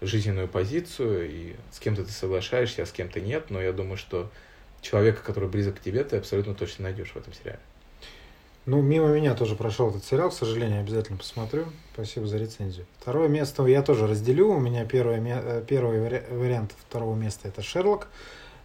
жизненную 0.00 0.48
позицию, 0.48 1.30
и 1.30 1.56
с 1.70 1.78
кем-то 1.78 2.04
ты 2.04 2.10
соглашаешься, 2.10 2.82
а 2.82 2.86
с 2.86 2.90
кем-то 2.90 3.20
нет, 3.20 3.50
но 3.50 3.60
я 3.60 3.72
думаю, 3.72 3.98
что 3.98 4.30
человека, 4.80 5.22
который 5.22 5.50
близок 5.50 5.76
к 5.76 5.80
тебе, 5.80 6.04
ты 6.04 6.16
абсолютно 6.16 6.54
точно 6.54 6.84
найдешь 6.84 7.10
в 7.10 7.16
этом 7.16 7.34
сериале. 7.34 7.60
Ну, 8.64 8.80
мимо 8.80 9.08
меня 9.08 9.34
тоже 9.34 9.56
прошел 9.56 9.90
этот 9.90 10.06
сериал, 10.06 10.30
к 10.30 10.34
сожалению, 10.34 10.80
обязательно 10.80 11.18
посмотрю. 11.18 11.66
Спасибо 11.92 12.26
за 12.26 12.38
рецензию. 12.38 12.86
Второе 12.98 13.28
место 13.28 13.62
я 13.66 13.82
тоже 13.82 14.06
разделю. 14.06 14.54
У 14.54 14.58
меня 14.58 14.86
первое, 14.86 15.20
э, 15.22 15.62
первый 15.68 16.00
вариант 16.30 16.72
второго 16.88 17.14
места 17.14 17.48
это 17.48 17.60
Шерлок. 17.60 18.08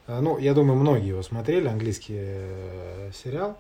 Э, 0.08 0.22
ну, 0.22 0.38
я 0.38 0.54
думаю, 0.54 0.80
многие 0.80 1.10
его 1.10 1.22
смотрели, 1.22 1.68
английский 1.68 2.16
э, 2.18 3.12
сериал. 3.14 3.58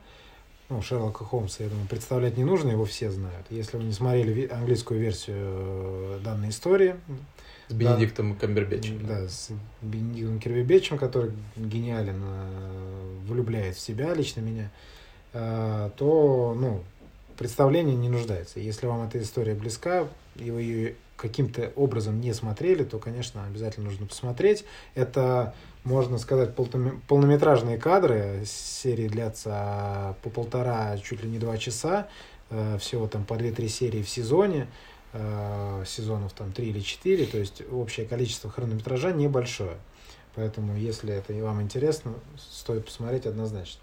Ну, 0.70 0.82
Шерлока 0.84 1.26
Холмса, 1.26 1.64
я 1.64 1.70
думаю, 1.70 1.88
представлять 1.88 2.38
не 2.38 2.44
нужно, 2.44 2.70
его 2.70 2.86
все 2.86 3.10
знают. 3.10 3.48
Если 3.50 3.78
вы 3.78 3.84
не 3.84 3.92
смотрели 3.92 4.48
английскую 4.48 5.00
версию 5.00 6.20
данной 6.24 6.50
истории, 6.50 6.96
с 7.70 7.74
Бенедиктом 7.74 8.34
да, 8.34 8.40
Камбербэтчем. 8.40 9.06
Да, 9.06 9.28
с 9.28 9.52
Бенедиктом 9.82 10.40
Камбербэтчем, 10.40 10.98
который 10.98 11.32
гениален, 11.56 12.22
влюбляет 13.28 13.76
в 13.76 13.80
себя 13.80 14.14
лично 14.14 14.42
меня. 14.42 14.72
Э, 15.34 15.92
то 15.96 16.56
ну, 16.60 16.84
представление 17.38 17.96
не 17.96 18.10
нуждается. 18.10 18.60
Если 18.60 18.88
вам 18.88 19.08
эта 19.08 19.22
история 19.22 19.54
близка, 19.54 20.08
и 20.36 20.50
вы 20.50 20.62
ее 20.62 20.96
каким-то 21.16 21.72
образом 21.76 22.20
не 22.22 22.34
смотрели, 22.34 22.84
то, 22.84 22.98
конечно, 22.98 23.46
обязательно 23.46 23.88
нужно 23.88 24.08
посмотреть. 24.08 24.66
Это, 24.96 25.54
можно 25.84 26.18
сказать, 26.18 26.56
полнометражные 27.08 27.78
кадры. 27.78 28.44
Серии 28.46 29.08
длятся 29.08 30.16
по 30.22 30.30
полтора, 30.30 30.98
чуть 30.98 31.24
ли 31.24 31.30
не 31.30 31.40
два 31.40 31.58
часа. 31.58 32.08
Э, 32.50 32.78
всего 32.80 33.08
там 33.08 33.26
по 33.26 33.36
2-3 33.36 33.68
серии 33.68 34.02
в 34.02 34.10
сезоне. 34.10 34.68
Э, 35.14 35.84
сезонов 35.86 36.34
там 36.34 36.52
3 36.52 36.70
или 36.70 36.80
4. 36.80 37.26
То 37.26 37.38
есть 37.38 37.62
общее 37.72 38.06
количество 38.06 38.50
хронометража 38.50 39.12
небольшое. 39.12 39.78
Поэтому, 40.36 40.76
если 40.76 41.14
это 41.14 41.34
вам 41.34 41.62
интересно, 41.62 42.14
стоит 42.38 42.86
посмотреть 42.86 43.26
однозначно. 43.26 43.82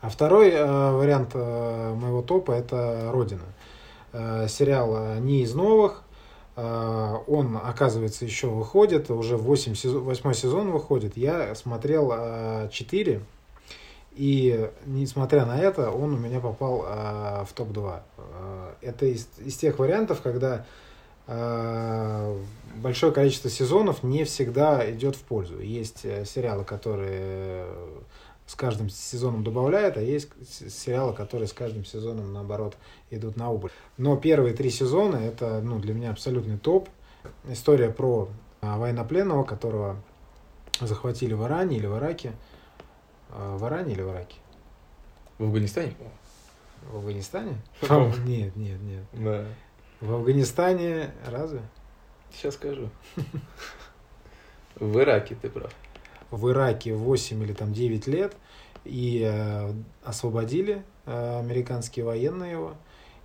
А 0.00 0.08
второй 0.08 0.50
э, 0.50 0.90
вариант 0.92 1.34
моего 1.34 2.22
топа 2.22 2.52
это 2.52 3.10
Родина. 3.12 3.44
Сериал 4.48 5.16
не 5.16 5.42
из 5.42 5.54
новых. 5.54 6.02
Э, 6.56 7.18
он, 7.26 7.56
оказывается, 7.56 8.24
еще 8.24 8.48
выходит. 8.48 9.10
Уже 9.10 9.36
8 9.36 9.74
сезон, 9.74 10.02
8 10.02 10.32
сезон 10.32 10.72
выходит. 10.72 11.16
Я 11.16 11.54
смотрел 11.54 12.10
э, 12.12 12.68
4. 12.72 13.20
И 14.16 14.70
несмотря 14.86 15.44
на 15.44 15.60
это, 15.60 15.90
он 15.90 16.14
у 16.14 16.16
меня 16.16 16.40
попал 16.40 16.84
э, 16.86 17.44
в 17.44 17.52
топ-2. 17.54 18.00
Э, 18.16 18.72
это 18.80 19.06
из, 19.06 19.28
из 19.44 19.56
тех 19.56 19.78
вариантов, 19.78 20.22
когда 20.22 20.64
э, 21.26 22.38
большое 22.76 23.12
количество 23.12 23.50
сезонов 23.50 24.02
не 24.02 24.24
всегда 24.24 24.90
идет 24.90 25.16
в 25.16 25.20
пользу. 25.20 25.60
Есть 25.60 26.04
э, 26.04 26.24
сериалы, 26.24 26.64
которые 26.64 27.66
с 28.46 28.54
каждым 28.54 28.88
сезоном 28.88 29.42
добавляет, 29.42 29.96
а 29.96 30.00
есть 30.00 30.28
сериалы, 30.48 31.12
которые 31.12 31.48
с 31.48 31.52
каждым 31.52 31.84
сезоном, 31.84 32.32
наоборот, 32.32 32.76
идут 33.10 33.36
на 33.36 33.50
убыль. 33.50 33.72
Но 33.98 34.16
первые 34.16 34.54
три 34.54 34.70
сезона— 34.70 35.16
это 35.16 35.60
ну, 35.60 35.80
для 35.80 35.94
меня 35.94 36.10
абсолютный 36.10 36.56
топ. 36.56 36.88
История 37.48 37.90
про 37.90 38.28
а, 38.60 38.78
военнопленного, 38.78 39.42
которого 39.42 39.96
захватили 40.80 41.34
в 41.34 41.44
Иране 41.44 41.76
или 41.76 41.86
в 41.86 41.98
Ираке. 41.98 42.32
А, 43.30 43.56
в 43.56 43.66
Иране 43.66 43.94
или 43.94 44.02
в 44.02 44.10
Ираке? 44.10 44.36
В 45.38 45.44
Афганистане? 45.44 45.94
В 46.92 46.96
Афганистане? 46.96 47.56
Нет, 48.24 48.54
нет, 48.54 48.80
нет. 48.80 49.04
Да. 49.12 49.44
В 50.00 50.14
Афганистане 50.14 51.10
разве? 51.26 51.62
Сейчас 52.32 52.54
скажу. 52.54 52.90
В 54.76 54.98
Ираке 55.00 55.34
ты 55.40 55.48
прав 55.48 55.72
в 56.36 56.50
Ираке 56.50 56.94
8 56.94 57.42
или 57.42 57.52
там 57.52 57.72
9 57.72 58.06
лет 58.06 58.36
и 58.84 59.22
э, 59.24 59.72
освободили 60.04 60.82
э, 61.06 61.38
американские 61.40 62.04
военные 62.04 62.52
его. 62.52 62.74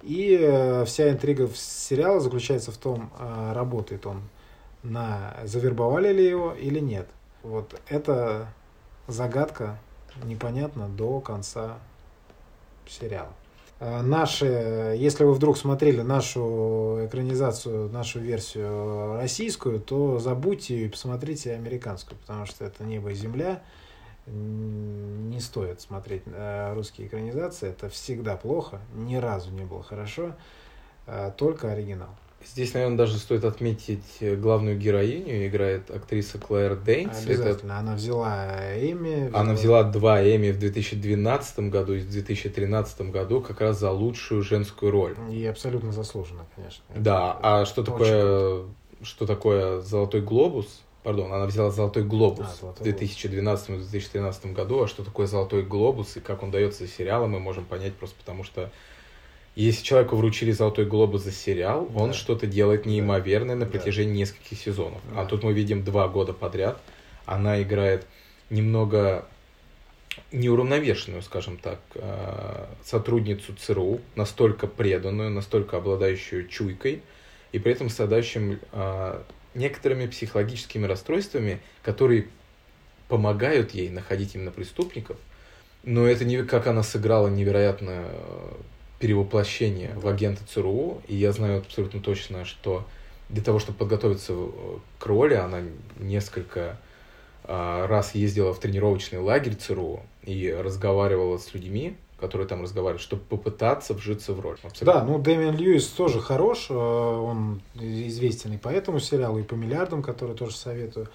И 0.01 0.37
э, 0.41 0.85
вся 0.85 1.11
интрига 1.11 1.49
сериала 1.53 2.19
заключается 2.19 2.71
в 2.71 2.77
том, 2.77 3.11
работает 3.53 4.05
он 4.05 4.21
на 4.83 5.35
завербовали 5.43 6.11
ли 6.11 6.25
его 6.27 6.53
или 6.53 6.79
нет. 6.79 7.07
Вот 7.43 7.79
это 7.87 8.47
загадка 9.07 9.77
непонятна 10.23 10.87
до 10.87 11.19
конца 11.19 11.77
сериала. 12.87 13.33
Э, 13.81 14.03
наши, 14.03 14.45
если 14.95 15.23
вы 15.23 15.33
вдруг 15.33 15.57
смотрели 15.57 16.01
нашу 16.01 16.99
экранизацию, 17.03 17.89
нашу 17.89 18.19
версию 18.19 19.15
российскую, 19.17 19.79
то 19.79 20.19
забудьте 20.19 20.75
ее 20.75 20.85
и 20.85 20.89
посмотрите 20.89 21.53
американскую, 21.53 22.19
потому 22.19 22.45
что 22.45 22.63
это 22.63 22.83
небо 22.83 23.09
и 23.09 23.15
земля. 23.15 23.63
Не 24.27 25.39
стоит 25.39 25.81
смотреть 25.81 26.21
э, 26.27 26.73
русские 26.75 27.07
экранизации, 27.07 27.69
это 27.69 27.89
всегда 27.89 28.37
плохо, 28.37 28.79
ни 28.93 29.15
разу 29.15 29.49
не 29.49 29.63
было 29.63 29.81
хорошо, 29.81 30.33
э, 31.07 31.31
только 31.35 31.71
оригинал. 31.71 32.15
Здесь, 32.45 32.73
наверное, 32.73 32.97
даже 32.97 33.17
стоит 33.17 33.45
отметить 33.45 34.17
э, 34.19 34.35
главную 34.35 34.77
героиню, 34.77 35.47
играет 35.47 35.89
актриса 35.91 36.37
Клэр 36.37 36.75
Дейнс. 36.75 37.25
Обязательно, 37.25 37.73
Это... 37.73 37.79
она 37.79 37.95
взяла 37.95 38.47
Эми. 38.77 39.27
Взяла... 39.27 39.39
Она 39.39 39.53
взяла 39.53 39.83
два 39.83 40.23
Эми 40.23 40.51
в 40.51 40.59
2012 40.59 41.59
году 41.69 41.93
и 41.93 41.99
в 41.99 42.09
2013 42.09 43.01
году 43.11 43.41
как 43.41 43.61
раз 43.61 43.79
за 43.79 43.91
лучшую 43.91 44.43
женскую 44.43 44.91
роль. 44.91 45.15
И 45.31 45.45
абсолютно 45.45 45.91
заслуженно, 45.91 46.45
конечно. 46.55 46.83
Да, 46.95 47.37
а 47.41 47.65
что 47.65 47.83
такое, 47.83 48.63
что 49.01 49.25
такое 49.25 49.81
«Золотой 49.81 50.21
глобус»? 50.21 50.81
Пардон, 51.03 51.33
она 51.33 51.45
взяла 51.45 51.71
«Золотой 51.71 52.03
глобус» 52.03 52.59
а, 52.61 52.73
в 52.73 52.81
2012-2013 52.81 54.53
году, 54.53 54.83
а 54.83 54.87
что 54.87 55.03
такое 55.03 55.25
«Золотой 55.25 55.63
глобус» 55.63 56.17
и 56.17 56.19
как 56.19 56.43
он 56.43 56.51
дается 56.51 56.87
сериалам, 56.87 57.31
мы 57.31 57.39
можем 57.39 57.65
понять 57.65 57.95
просто 57.95 58.15
потому, 58.17 58.43
что 58.43 58.71
если 59.61 59.83
человеку 59.83 60.15
вручили 60.15 60.51
золотой 60.51 60.85
глобус 60.85 61.23
за 61.23 61.31
сериал, 61.31 61.87
да. 61.87 61.99
он 61.99 62.13
что-то 62.13 62.47
делает 62.47 62.85
неимоверное 62.85 63.55
на 63.55 63.65
протяжении 63.65 64.13
да. 64.13 64.19
нескольких 64.19 64.57
сезонов. 64.57 65.01
А 65.11 65.15
да. 65.15 65.21
А 65.21 65.25
тут 65.25 65.43
мы 65.43 65.53
видим 65.53 65.83
два 65.83 66.07
года 66.07 66.33
подряд. 66.33 66.79
Она 67.25 67.61
играет 67.61 68.07
немного 68.49 69.25
неуравновешенную, 70.31 71.21
скажем 71.21 71.57
так, 71.57 71.79
э, 71.95 72.65
сотрудницу 72.83 73.53
ЦРУ, 73.55 74.01
настолько 74.15 74.67
преданную, 74.67 75.29
настолько 75.29 75.77
обладающую 75.77 76.47
чуйкой, 76.47 77.01
и 77.51 77.59
при 77.59 77.71
этом 77.71 77.89
страдающим 77.89 78.59
э, 78.71 79.21
некоторыми 79.53 80.07
психологическими 80.07 80.85
расстройствами, 80.85 81.61
которые 81.83 82.27
помогают 83.07 83.71
ей 83.71 83.89
находить 83.89 84.35
именно 84.35 84.51
преступников. 84.51 85.17
Но 85.83 86.07
это 86.07 86.25
не 86.25 86.43
как 86.43 86.67
она 86.67 86.83
сыграла 86.83 87.27
невероятно 87.27 88.05
э, 88.05 88.53
перевоплощение 89.01 89.91
в 89.95 90.07
агента 90.07 90.41
ЦРУ, 90.47 91.01
и 91.07 91.15
я 91.15 91.31
знаю 91.31 91.59
абсолютно 91.59 91.99
точно, 91.99 92.45
что 92.45 92.85
для 93.29 93.41
того, 93.41 93.59
чтобы 93.59 93.79
подготовиться 93.79 94.33
к 94.99 95.05
роли, 95.05 95.33
она 95.33 95.61
несколько 95.99 96.77
а, 97.43 97.87
раз 97.87 98.13
ездила 98.13 98.53
в 98.53 98.59
тренировочный 98.59 99.19
лагерь 99.19 99.55
ЦРУ 99.55 100.01
и 100.23 100.51
разговаривала 100.51 101.37
с 101.39 101.53
людьми, 101.53 101.97
которые 102.19 102.47
там 102.47 102.61
разговаривают, 102.61 103.01
чтобы 103.01 103.23
попытаться 103.23 103.95
вжиться 103.95 104.33
в 104.33 104.39
роль. 104.39 104.57
Абсолютно. 104.63 104.85
Да, 104.85 105.03
ну 105.03 105.17
Дэмиан 105.17 105.57
Льюис 105.57 105.87
тоже 105.87 106.19
хорош, 106.19 106.67
э, 106.69 106.73
он 106.75 107.61
известен 107.73 108.53
и 108.53 108.57
по 108.57 108.69
этому 108.69 108.99
сериалу, 108.99 109.39
и 109.39 109.43
по 109.43 109.55
«Миллиардам», 109.55 110.03
который 110.03 110.35
тоже 110.35 110.55
советую. 110.55 111.07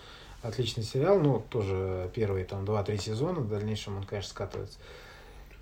Отличный 0.43 0.83
сериал, 0.83 1.21
ну, 1.21 1.43
тоже 1.49 2.11
первые 2.15 2.45
там 2.45 2.65
2-3 2.65 2.99
сезона, 2.99 3.41
в 3.41 3.49
дальнейшем 3.49 3.97
он, 3.97 4.05
конечно, 4.05 4.31
скатывается. 4.31 4.79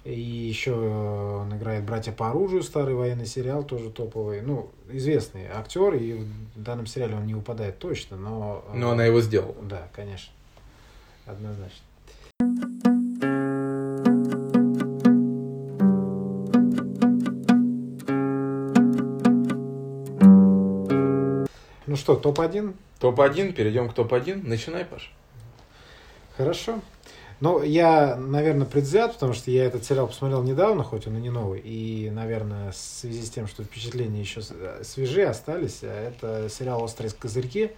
И 0.05 0.21
еще 0.21 0.73
э, 0.73 1.37
он 1.40 1.57
играет 1.57 1.85
«Братья 1.85 2.12
по 2.12 2.29
оружию», 2.29 2.62
старый 2.62 2.95
военный 2.95 3.25
сериал, 3.25 3.64
тоже 3.64 3.88
топовый. 3.88 4.43
Ну, 4.43 4.71
известный 4.90 5.47
актер, 5.47 5.95
и 5.95 6.12
в 6.55 6.62
данном 6.62 6.87
сериале 6.87 7.17
он 7.17 7.27
не 7.27 7.33
выпадает 7.33 7.79
точно, 7.79 8.19
но... 8.19 8.62
Э, 8.69 8.77
но 8.77 8.90
она 8.90 9.07
его 9.07 9.23
сделала. 9.23 9.57
Да, 9.62 9.88
конечно. 9.95 10.31
Однозначно. 11.25 11.81
Ну 21.87 21.97
что, 21.97 22.17
топ-1? 22.17 22.75
Топ-1, 22.99 23.53
перейдем 23.53 23.88
к 23.88 23.95
топ-1. 23.95 24.47
Начинай, 24.47 24.85
Паш. 24.85 25.11
Хорошо. 26.37 26.81
Ну, 27.44 27.62
я, 27.62 28.16
наверное, 28.16 28.66
предвзят, 28.66 29.12
потому 29.12 29.35
что 29.35 29.50
я 29.50 29.66
этот 29.66 29.85
сериал 29.85 30.07
посмотрел 30.07 30.42
недавно, 30.42 30.83
хоть 30.83 31.07
он 31.07 31.18
и 31.18 31.20
не 31.20 31.28
новый. 31.28 31.61
И, 31.61 32.09
наверное, 32.09 32.72
в 32.72 32.74
связи 32.74 33.22
с 33.22 33.28
тем, 33.28 33.48
что 33.48 33.62
впечатления 33.62 34.18
еще 34.18 34.40
свежие 34.83 35.26
остались, 35.26 35.80
э, 35.83 36.09
это 36.09 36.48
сериал 36.48 36.83
«Острые 36.83 37.12
козырьки». 37.12 37.72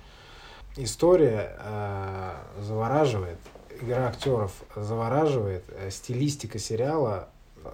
История 0.76 1.56
э, 1.58 2.34
завораживает, 2.60 3.38
игра 3.80 4.06
актеров 4.06 4.52
завораживает, 4.76 5.64
э, 5.70 5.90
стилистика 5.90 6.60
сериала 6.60 7.28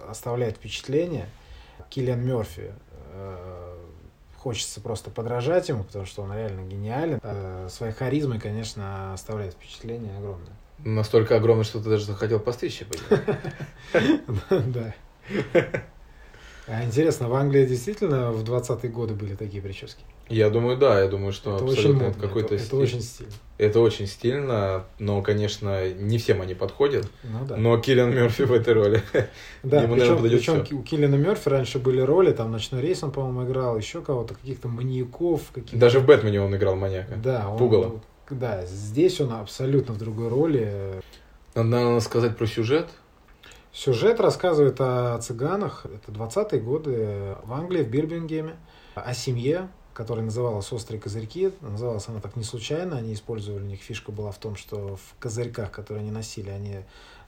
оставляет 0.09 0.55
впечатление. 0.55 1.29
Киллиан 1.91 2.25
Мерфи 2.25 2.73
э, 3.11 3.77
хочется 4.39 4.81
просто 4.81 5.11
подражать 5.11 5.69
ему, 5.69 5.83
потому 5.83 6.07
что 6.07 6.23
он 6.23 6.33
реально 6.33 6.67
гениален. 6.67 7.19
Э, 7.21 7.67
своей 7.69 7.93
харизмой, 7.93 8.39
конечно, 8.39 9.13
оставляет 9.13 9.53
впечатление 9.53 10.17
огромное. 10.17 10.53
Настолько 10.83 11.37
огромное, 11.37 11.63
что 11.63 11.79
ты 11.79 11.89
даже 11.89 12.05
захотел 12.05 12.39
постричься. 12.39 12.85
Да. 14.49 14.93
А 16.65 16.85
интересно, 16.85 17.27
в 17.27 17.33
Англии 17.33 17.65
действительно 17.65 18.31
в 18.31 18.43
20-е 18.43 18.89
годы 18.89 19.13
были 19.13 19.35
такие 19.35 19.61
прически? 19.61 20.01
Я 20.29 20.49
думаю, 20.49 20.77
да, 20.77 21.01
я 21.01 21.07
думаю, 21.09 21.33
что 21.33 21.57
это 21.57 21.65
абсолютно 21.65 22.07
очень 22.07 22.19
какой-то 22.19 22.55
это, 22.55 22.63
это 22.63 22.75
очень 22.77 23.01
стильно. 23.01 23.33
Это 23.57 23.79
очень 23.81 24.07
стильно, 24.07 24.85
но, 24.97 25.21
конечно, 25.21 25.91
не 25.91 26.17
всем 26.17 26.41
они 26.41 26.53
подходят. 26.53 27.05
Ну, 27.23 27.45
да. 27.45 27.57
Но 27.57 27.77
Киллиан 27.77 28.15
Мерфи 28.15 28.43
в 28.43 28.53
этой 28.53 28.73
роли. 28.73 29.03
Да, 29.63 29.83
Ему, 29.83 29.95
причем, 29.95 30.15
наверное, 30.15 30.37
причем 30.37 30.65
всё. 30.65 30.77
у 30.77 30.83
Киллиана 30.83 31.15
Мерфи 31.15 31.49
раньше 31.49 31.79
были 31.79 31.99
роли, 31.99 32.31
там 32.31 32.51
«Ночной 32.51 32.81
рейс» 32.81 33.03
он, 33.03 33.11
по-моему, 33.11 33.43
играл, 33.43 33.77
еще 33.77 34.01
кого-то, 34.01 34.33
каких-то 34.35 34.69
маньяков. 34.69 35.41
Каких 35.53 35.77
Даже 35.77 35.99
в 35.99 36.05
Бэтмене 36.05 36.41
он 36.41 36.55
играл 36.55 36.75
маньяка. 36.77 37.15
Да, 37.15 37.49
он, 37.49 37.57
Пугало. 37.57 38.01
Да, 38.29 38.65
здесь 38.65 39.19
он 39.19 39.33
абсолютно 39.33 39.93
в 39.93 39.97
другой 39.97 40.29
роли. 40.29 41.01
Надо, 41.55 41.69
наверное, 41.69 41.99
сказать 41.99 42.37
про 42.37 42.47
сюжет. 42.47 42.89
Сюжет 43.73 44.19
рассказывает 44.19 44.79
о 44.79 45.17
цыганах. 45.19 45.85
Это 45.85 46.11
20-е 46.11 46.61
годы 46.61 47.35
в 47.43 47.53
Англии, 47.53 47.83
в 47.83 47.89
Бирмингеме. 47.89 48.55
О 48.95 49.13
семье, 49.13 49.69
которая 49.93 50.23
называлась 50.23 50.71
«Острые 50.71 51.01
козырьки». 51.01 51.51
Называлась 51.61 52.07
она 52.07 52.21
так 52.21 52.35
не 52.35 52.43
случайно. 52.43 52.97
Они 52.97 53.13
использовали, 53.13 53.63
у 53.63 53.67
них 53.67 53.81
фишка 53.81 54.11
была 54.11 54.31
в 54.31 54.37
том, 54.37 54.55
что 54.55 54.95
в 54.95 55.19
козырьках, 55.19 55.71
которые 55.71 56.01
они 56.01 56.11
носили, 56.11 56.49
они 56.49 56.77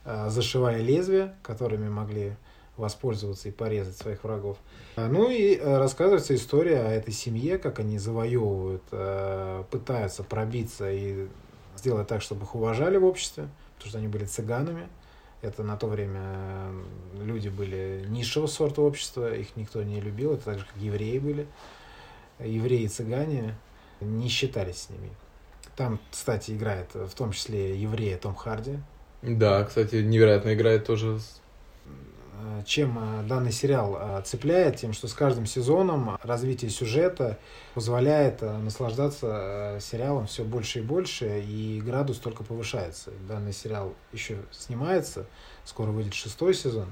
э, 0.05 0.29
зашивали 0.29 0.81
лезвия, 0.81 1.35
которыми 1.41 1.89
могли 1.89 2.37
воспользоваться 2.77 3.49
и 3.49 3.51
порезать 3.51 3.97
своих 3.97 4.23
врагов. 4.23 4.57
А, 4.95 5.07
Ну 5.07 5.29
и 5.29 5.55
э, 5.55 5.77
рассказывается 5.77 6.35
история 6.35 6.81
о 6.81 6.89
этой 6.91 7.13
семье, 7.13 7.57
как 7.57 7.79
они 7.79 7.97
завоевывают, 7.97 8.83
э, 8.91 9.63
пытаются 9.71 10.23
пробиться 10.23 10.91
и 10.91 11.27
сделать 11.77 12.07
так, 12.07 12.21
чтобы 12.21 12.43
их 12.43 12.55
уважали 12.55 12.97
в 12.97 13.05
обществе, 13.05 13.49
потому 13.75 13.89
что 13.89 13.97
они 13.99 14.07
были 14.07 14.25
цыганами. 14.25 14.87
Это 15.41 15.63
на 15.63 15.77
то 15.77 15.87
время 15.87 16.21
э, 16.23 16.83
люди 17.23 17.49
были 17.49 18.05
низшего 18.07 18.47
сорта 18.47 18.81
общества, 18.81 19.33
их 19.33 19.55
никто 19.55 19.83
не 19.83 20.01
любил, 20.01 20.33
это 20.33 20.45
так 20.45 20.59
же, 20.59 20.65
как 20.65 20.81
евреи 20.81 21.19
были. 21.19 21.47
Евреи 22.39 22.81
и 22.83 22.87
цыгане 22.87 23.55
не 24.01 24.27
считались 24.27 24.83
с 24.83 24.89
ними. 24.89 25.09
Там, 25.75 25.99
кстати, 26.11 26.51
играет 26.51 26.93
в 26.93 27.13
том 27.15 27.31
числе 27.31 27.79
еврея 27.79 28.17
Том 28.17 28.35
Харди. 28.35 28.79
Да, 29.21 29.63
кстати, 29.63 29.95
невероятно 29.95 30.53
играет 30.53 30.85
тоже. 30.85 31.19
Э, 32.41 32.61
Чем 32.65 32.97
э, 32.97 33.23
данный 33.27 33.51
сериал 33.51 33.97
э, 33.99 34.21
цепляет, 34.25 34.77
тем, 34.77 34.93
что 34.93 35.07
с 35.07 35.13
каждым 35.13 35.45
сезоном 35.45 36.17
развитие 36.23 36.69
сюжета 36.69 37.37
позволяет 37.73 38.41
наслаждаться 38.41 39.77
сериалом 39.81 40.27
все 40.27 40.43
больше 40.43 40.79
и 40.79 40.81
больше, 40.81 41.41
и 41.41 41.81
градус 41.81 42.17
только 42.17 42.43
повышается. 42.43 43.11
Данный 43.27 43.53
сериал 43.53 43.93
еще 44.11 44.37
снимается, 44.51 45.25
скоро 45.63 45.91
выйдет 45.91 46.13
шестой 46.13 46.53
сезон. 46.53 46.87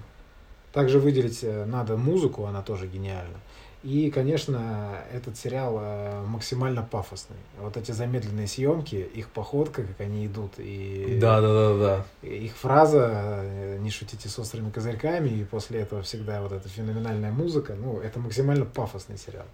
Также 0.72 1.00
выделить 1.00 1.44
надо 1.44 1.98
музыку, 1.98 2.46
она 2.46 2.64
тоже 2.64 2.88
гениальна. 2.88 3.40
И, 3.84 4.10
конечно, 4.12 4.96
этот 5.12 5.38
сериал 5.38 5.78
э, 5.82 6.22
максимально 6.26 6.84
пафосный. 6.84 7.36
Вот 7.60 7.76
эти 7.76 7.92
замедленные 7.92 8.48
съемки, 8.48 8.96
их 8.96 9.30
походка, 9.30 9.84
как 9.84 10.00
они 10.00 10.26
идут, 10.26 10.54
и 10.58 11.18
Да, 11.20 11.42
да, 11.42 11.54
да, 11.54 11.78
да. 12.22 12.28
их 12.28 12.56
фраза 12.56 13.10
э, 13.44 13.78
«не 13.80 13.90
шутите 13.90 14.30
с 14.30 14.40
острыми 14.40 14.72
козырьками», 14.72 15.28
и 15.28 15.44
после 15.44 15.82
этого 15.82 16.02
всегда 16.02 16.42
вот 16.42 16.54
эта 16.54 16.70
феноменальная 16.70 17.34
музыка, 17.34 17.76
ну, 17.76 18.00
это 18.00 18.20
максимально 18.20 18.64
пафосный 18.64 19.18
сериал. 19.18 19.46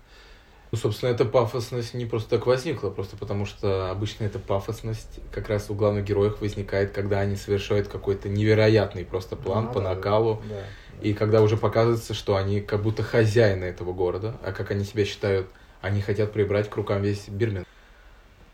Ну, 0.71 0.77
собственно, 0.77 1.09
эта 1.09 1.25
пафосность 1.25 1.95
не 1.95 2.05
просто 2.05 2.29
так 2.29 2.45
возникла, 2.45 2.91
просто 2.91 3.17
потому 3.17 3.47
что 3.47 3.89
обычно 3.89 4.25
эта 4.25 4.37
пафосность 4.37 5.19
как 5.31 5.49
раз 5.49 5.71
у 5.71 5.73
главных 5.73 6.05
героев 6.05 6.41
возникает, 6.41 6.91
когда 6.91 7.19
они 7.21 7.35
совершают 7.35 7.87
какой-то 7.87 8.29
невероятный 8.29 9.03
просто 9.03 9.35
план 9.35 9.65
Ну, 9.65 9.73
по 9.73 9.81
да, 9.81 9.95
накалу, 9.95 10.43
да, 10.47 10.55
да. 10.55 10.63
И 11.01 11.13
когда 11.13 11.41
уже 11.41 11.57
показывается, 11.57 12.13
что 12.13 12.35
они 12.35 12.61
как 12.61 12.81
будто 12.81 13.03
хозяины 13.03 13.65
этого 13.65 13.93
города, 13.93 14.35
а 14.43 14.51
как 14.51 14.71
они 14.71 14.83
себя 14.83 15.05
считают, 15.05 15.47
они 15.81 16.01
хотят 16.01 16.33
прибрать 16.33 16.69
к 16.69 16.75
рукам 16.75 17.01
весь 17.01 17.27
Бирмин. 17.29 17.65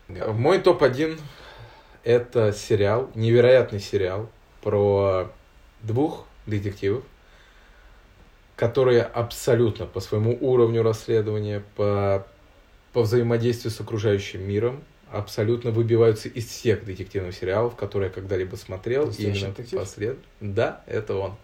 Мой 0.07 0.59
топ-1 0.59 1.19
это 2.03 2.53
сериал, 2.53 3.09
невероятный 3.15 3.79
сериал 3.79 4.29
про 4.61 5.31
двух 5.81 6.25
детективов, 6.45 7.03
которые 8.55 9.01
абсолютно 9.01 9.87
по 9.87 9.99
своему 9.99 10.37
уровню 10.39 10.83
расследования, 10.83 11.63
по, 11.75 12.27
по 12.93 13.01
взаимодействию 13.01 13.71
с 13.71 13.81
окружающим 13.81 14.47
миром, 14.47 14.83
абсолютно 15.11 15.71
выбиваются 15.71 16.29
из 16.29 16.45
всех 16.45 16.85
детективных 16.85 17.35
сериалов, 17.35 17.75
которые 17.75 18.09
я 18.09 18.13
когда-либо 18.13 18.55
смотрел. 18.55 19.07
Настоящий 19.07 19.39
Именно 19.41 19.55
детектив? 19.55 19.79
послед... 19.79 20.17
Да, 20.39 20.83
это 20.85 21.15
он. 21.15 21.35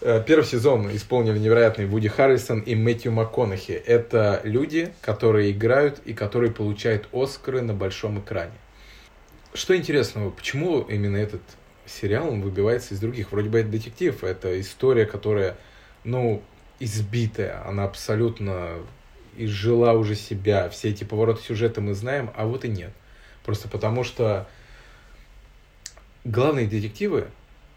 Э, 0.00 0.22
Первый 0.24 0.44
сезон 0.44 0.94
исполнили 0.94 1.38
невероятные 1.38 1.88
Вуди 1.88 2.08
Харрисон 2.08 2.60
и 2.60 2.74
Мэтью 2.74 3.12
МакКонахи. 3.12 3.72
Это 3.72 4.40
люди, 4.44 4.92
которые 5.00 5.50
играют 5.50 6.00
и 6.04 6.14
которые 6.14 6.52
получают 6.52 7.08
Оскары 7.12 7.62
на 7.62 7.74
большом 7.74 8.20
экране. 8.20 8.52
Что 9.54 9.76
интересного, 9.76 10.30
почему 10.30 10.82
именно 10.82 11.16
этот 11.16 11.42
сериал 11.84 12.28
он 12.28 12.42
выбивается 12.42 12.94
из 12.94 13.00
других? 13.00 13.32
Вроде 13.32 13.48
бы 13.48 13.58
это 13.58 13.70
детектив, 13.70 14.22
это 14.22 14.60
история, 14.60 15.04
которая, 15.04 15.56
ну, 16.04 16.42
избитая, 16.78 17.66
она 17.66 17.84
абсолютно 17.84 18.74
изжила 19.36 19.92
уже 19.92 20.14
себя, 20.14 20.68
все 20.68 20.90
эти 20.90 21.02
повороты 21.04 21.42
сюжета 21.42 21.80
мы 21.80 21.94
знаем, 21.94 22.30
а 22.36 22.46
вот 22.46 22.64
и 22.64 22.68
нет. 22.68 22.92
Просто 23.44 23.68
потому 23.68 24.04
что 24.04 24.48
главные 26.24 26.66
детективы, 26.66 27.28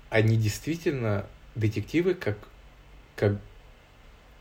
они 0.10 0.38
действительно 0.38 1.26
детективы 1.56 2.14
как, 2.14 2.38
как, 3.16 3.38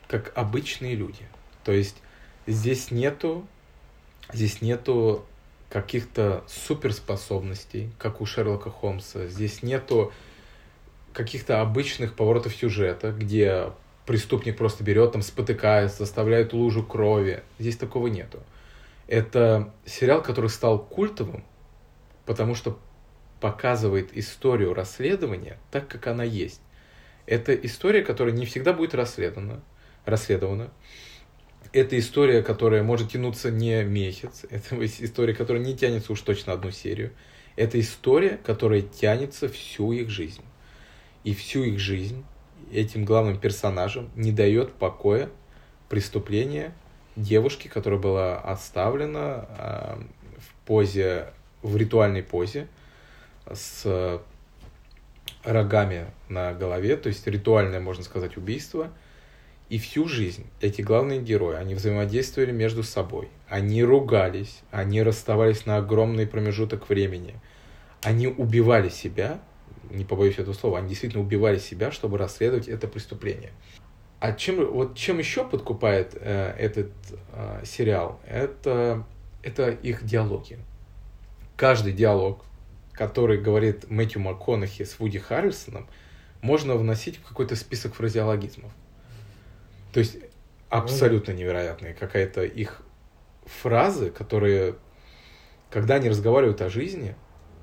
как 0.06 0.32
обычные 0.36 0.94
люди. 0.94 1.26
То 1.64 1.72
есть 1.72 1.96
здесь 2.46 2.90
нету, 2.90 3.46
здесь 4.32 4.62
нету 4.62 5.24
каких-то 5.68 6.44
суперспособностей, 6.48 7.90
как 7.98 8.20
у 8.20 8.26
Шерлока 8.26 8.70
Холмса. 8.70 9.28
Здесь 9.28 9.62
нету 9.62 10.12
каких-то 11.12 11.60
обычных 11.60 12.14
поворотов 12.14 12.54
сюжета, 12.54 13.12
где 13.12 13.72
преступник 14.06 14.56
просто 14.56 14.82
берет, 14.82 15.12
там 15.12 15.22
спотыкается, 15.22 15.98
заставляет 15.98 16.52
лужу 16.52 16.82
крови. 16.84 17.42
Здесь 17.58 17.76
такого 17.76 18.08
нету. 18.08 18.40
Это 19.06 19.72
сериал, 19.84 20.22
который 20.22 20.50
стал 20.50 20.78
культовым, 20.78 21.44
потому 22.26 22.54
что 22.54 22.78
показывает 23.40 24.16
историю 24.16 24.74
расследования 24.74 25.58
так, 25.70 25.88
как 25.88 26.06
она 26.08 26.24
есть. 26.24 26.60
Это 27.30 27.54
история, 27.54 28.02
которая 28.02 28.34
не 28.34 28.44
всегда 28.44 28.72
будет 28.72 28.92
расследована. 28.92 29.62
расследована. 30.04 30.72
Это 31.72 31.96
история, 31.96 32.42
которая 32.42 32.82
может 32.82 33.12
тянуться 33.12 33.52
не 33.52 33.84
месяц. 33.84 34.44
Это 34.50 34.84
история, 34.84 35.32
которая 35.32 35.62
не 35.62 35.76
тянется 35.76 36.12
уж 36.12 36.20
точно 36.22 36.54
одну 36.54 36.72
серию. 36.72 37.12
Это 37.54 37.78
история, 37.78 38.40
которая 38.44 38.80
тянется 38.82 39.48
всю 39.48 39.92
их 39.92 40.10
жизнь. 40.10 40.42
И 41.22 41.32
всю 41.32 41.62
их 41.62 41.78
жизнь 41.78 42.24
этим 42.72 43.04
главным 43.04 43.38
персонажам 43.38 44.10
не 44.16 44.32
дает 44.32 44.72
покоя 44.72 45.30
преступление 45.88 46.74
девушки, 47.14 47.68
которая 47.68 48.00
была 48.00 48.40
оставлена 48.40 49.46
э, 49.56 50.02
в 50.38 50.66
позе, 50.66 51.32
в 51.62 51.76
ритуальной 51.76 52.24
позе 52.24 52.66
с 53.52 54.20
рогами 55.44 56.06
на 56.28 56.52
голове, 56.52 56.96
то 56.96 57.08
есть 57.08 57.26
ритуальное, 57.26 57.80
можно 57.80 58.04
сказать, 58.04 58.36
убийство. 58.36 58.90
И 59.68 59.78
всю 59.78 60.08
жизнь 60.08 60.46
эти 60.60 60.82
главные 60.82 61.20
герои, 61.20 61.56
они 61.56 61.74
взаимодействовали 61.76 62.50
между 62.50 62.82
собой. 62.82 63.28
Они 63.48 63.84
ругались, 63.84 64.62
они 64.72 65.00
расставались 65.02 65.64
на 65.64 65.76
огромный 65.76 66.26
промежуток 66.26 66.88
времени. 66.88 67.36
Они 68.02 68.26
убивали 68.26 68.88
себя, 68.88 69.40
не 69.90 70.04
побоюсь 70.04 70.38
этого 70.38 70.54
слова, 70.54 70.78
они 70.78 70.88
действительно 70.88 71.22
убивали 71.22 71.58
себя, 71.58 71.92
чтобы 71.92 72.18
расследовать 72.18 72.66
это 72.66 72.88
преступление. 72.88 73.52
А 74.18 74.32
чем, 74.32 74.70
вот 74.72 74.96
чем 74.96 75.18
еще 75.18 75.44
подкупает 75.48 76.14
э, 76.14 76.54
этот 76.58 76.90
э, 77.32 77.62
сериал? 77.64 78.20
Это, 78.26 79.06
это 79.42 79.70
их 79.70 80.04
диалоги. 80.04 80.58
Каждый 81.56 81.92
диалог, 81.92 82.44
который 83.00 83.38
говорит 83.38 83.88
Мэтью 83.88 84.20
МакКонахи 84.20 84.84
с 84.84 84.98
Вуди 84.98 85.18
Харрисоном, 85.18 85.88
можно 86.42 86.74
вносить 86.74 87.16
в 87.16 87.22
какой-то 87.26 87.56
список 87.56 87.94
фразеологизмов. 87.94 88.70
То 89.94 90.00
есть 90.00 90.18
абсолютно 90.68 91.32
невероятные 91.32 91.94
какая-то 91.94 92.42
их 92.42 92.82
фразы, 93.46 94.10
которые, 94.10 94.74
когда 95.70 95.94
они 95.94 96.10
разговаривают 96.10 96.60
о 96.60 96.68
жизни, 96.68 97.16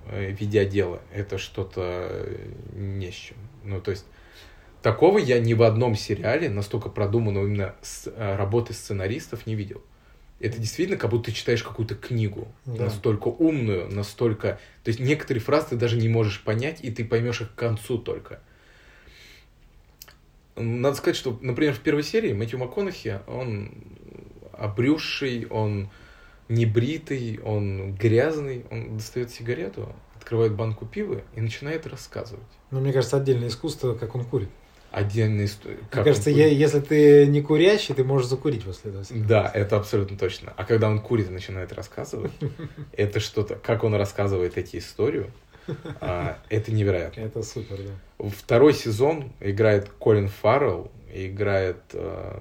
э, 0.08 0.32
ведя 0.32 0.66
дело, 0.66 1.02
это 1.14 1.38
что-то 1.38 2.08
э, 2.10 2.52
не 2.74 3.12
с 3.12 3.16
чем. 3.16 3.38
Ну, 3.64 3.80
то 3.80 3.92
есть 3.92 4.08
Такого 4.82 5.20
я 5.20 5.40
ни 5.40 5.54
в 5.54 5.62
одном 5.62 5.94
сериале 5.94 6.50
настолько 6.50 6.90
продуманного 6.90 7.46
именно 7.46 7.76
с 7.84 8.08
э, 8.08 8.36
работы 8.36 8.74
сценаристов 8.74 9.46
не 9.46 9.54
видел. 9.54 9.84
Это 10.40 10.60
действительно 10.60 10.98
как 10.98 11.10
будто 11.10 11.26
ты 11.26 11.32
читаешь 11.32 11.64
какую-то 11.64 11.96
книгу. 11.96 12.48
Да. 12.66 12.86
Настолько 12.86 13.28
умную, 13.28 13.90
настолько... 13.90 14.60
То 14.84 14.90
есть 14.90 15.00
некоторые 15.00 15.42
фразы 15.42 15.70
ты 15.70 15.76
даже 15.78 15.98
не 15.98 16.10
можешь 16.10 16.44
понять, 16.44 16.80
и 16.84 16.92
ты 16.92 17.04
поймешь 17.04 17.42
их 17.42 17.52
к 17.52 17.56
концу 17.56 17.98
только. 17.98 18.40
Надо 20.56 20.96
сказать, 20.96 21.16
что, 21.16 21.38
например, 21.42 21.74
в 21.74 21.80
первой 21.80 22.04
серии 22.04 22.34
Мэтью 22.34 22.60
МакКонахи, 22.60 23.20
он 23.28 23.72
обрюзший, 24.54 25.48
он 25.48 25.90
небритый, 26.50 27.40
он 27.44 27.96
грязный, 27.96 28.66
он 28.72 28.98
достает 28.98 29.32
сигарету, 29.32 29.96
открывает 30.16 30.56
банку 30.56 30.86
пива 30.86 31.22
и 31.36 31.42
начинает 31.42 31.88
рассказывать. 31.88 32.48
Ну, 32.72 32.80
мне 32.80 32.94
кажется, 32.94 33.18
отдельное 33.18 33.50
искусство, 33.50 33.96
как 33.96 34.16
он 34.16 34.24
курит. 34.26 34.50
Отдельная 34.92 35.46
история. 35.46 35.78
Мне 35.94 36.04
кажется, 36.04 36.30
я, 36.30 36.48
если 36.48 36.80
ты 36.80 37.28
не 37.28 37.42
курящий, 37.42 37.94
ты 37.94 38.04
можешь 38.04 38.28
закурить 38.28 38.64
после 38.64 38.92
этого. 38.92 39.06
Да, 39.12 39.52
это 39.54 39.78
абсолютно 39.78 40.18
точно. 40.18 40.54
А 40.56 40.64
когда 40.64 40.90
он 40.90 41.00
курит 41.02 41.30
и 41.30 41.34
начинает 41.34 41.74
рассказывать, 41.74 42.32
это 42.94 43.20
что-то, 43.20 43.56
как 43.56 43.84
он 43.84 43.96
рассказывает 43.96 44.58
эти 44.58 44.78
истории, 44.78 45.28
а, 46.00 46.40
это 46.50 46.72
невероятно. 46.72 47.22
Это 47.22 47.44
супер, 47.44 47.78
да. 47.78 48.30
Второй 48.30 48.74
сезон 48.74 49.32
играет 49.42 49.90
Колин 49.90 50.30
Фаррелл, 50.30 50.92
играет 51.14 51.78
э, 51.94 52.40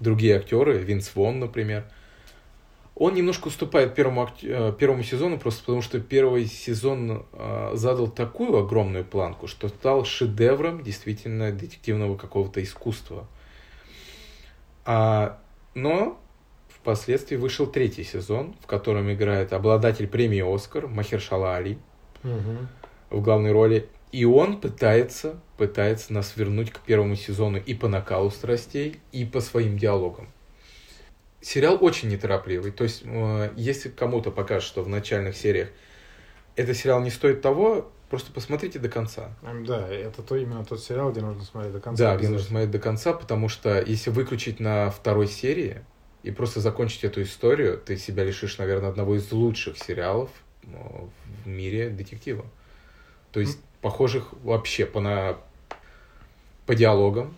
другие 0.00 0.36
актеры, 0.36 0.78
Винс 0.78 1.10
Вон, 1.14 1.40
например. 1.40 1.84
Он 3.00 3.14
немножко 3.14 3.48
уступает 3.48 3.94
первому, 3.94 4.28
э, 4.42 4.74
первому 4.78 5.02
сезону, 5.02 5.38
просто 5.38 5.62
потому 5.62 5.80
что 5.80 6.00
первый 6.00 6.44
сезон 6.44 7.24
э, 7.32 7.70
задал 7.72 8.08
такую 8.08 8.58
огромную 8.58 9.06
планку, 9.06 9.46
что 9.46 9.68
стал 9.68 10.04
шедевром 10.04 10.82
действительно 10.82 11.50
детективного 11.50 12.18
какого-то 12.18 12.62
искусства. 12.62 13.26
А, 14.84 15.40
но 15.72 16.20
впоследствии 16.68 17.36
вышел 17.36 17.66
третий 17.66 18.04
сезон, 18.04 18.54
в 18.60 18.66
котором 18.66 19.10
играет 19.10 19.54
обладатель 19.54 20.06
премии 20.06 20.42
«Оскар» 20.54 20.86
Махершала 20.86 21.56
Али 21.56 21.78
Мгм. 22.22 22.68
в 23.08 23.22
главной 23.22 23.52
роли. 23.52 23.88
И 24.12 24.26
он 24.26 24.60
пытается, 24.60 25.40
пытается 25.56 26.12
нас 26.12 26.36
вернуть 26.36 26.70
к 26.70 26.80
первому 26.80 27.16
сезону 27.16 27.56
и 27.56 27.72
по 27.72 27.88
накалу 27.88 28.30
страстей, 28.30 29.00
и 29.10 29.24
по 29.24 29.40
своим 29.40 29.78
диалогам. 29.78 30.28
Сериал 31.40 31.78
очень 31.80 32.08
неторопливый. 32.08 32.70
То 32.70 32.84
есть, 32.84 33.02
э, 33.04 33.52
если 33.56 33.88
кому-то 33.88 34.30
покажет, 34.30 34.68
что 34.68 34.82
в 34.82 34.88
начальных 34.88 35.36
сериях 35.36 35.68
этот 36.56 36.76
сериал 36.76 37.00
не 37.00 37.10
стоит 37.10 37.40
того, 37.40 37.90
просто 38.10 38.32
посмотрите 38.32 38.78
до 38.78 38.88
конца. 38.88 39.30
Да, 39.66 39.88
это 39.88 40.22
то 40.22 40.36
именно 40.36 40.64
тот 40.64 40.82
сериал, 40.82 41.12
где 41.12 41.20
нужно 41.20 41.44
смотреть 41.44 41.72
до 41.72 41.80
конца. 41.80 42.04
Да, 42.04 42.16
где 42.16 42.28
нужно 42.28 42.46
смотреть 42.46 42.70
до 42.70 42.78
конца, 42.78 43.12
потому 43.12 43.48
что 43.48 43.80
если 43.80 44.10
выключить 44.10 44.60
на 44.60 44.90
второй 44.90 45.28
серии 45.28 45.82
и 46.22 46.30
просто 46.30 46.60
закончить 46.60 47.04
эту 47.04 47.22
историю, 47.22 47.78
ты 47.78 47.96
себя 47.96 48.24
лишишь, 48.24 48.58
наверное, 48.58 48.90
одного 48.90 49.16
из 49.16 49.30
лучших 49.32 49.78
сериалов 49.78 50.30
э, 50.64 50.68
в 51.44 51.48
мире 51.48 51.88
детектива. 51.88 52.44
То 53.32 53.40
есть 53.40 53.58
похожих 53.80 54.32
вообще 54.42 54.84
по, 54.84 55.00
на... 55.00 55.38
по 56.66 56.74
диалогам, 56.74 57.34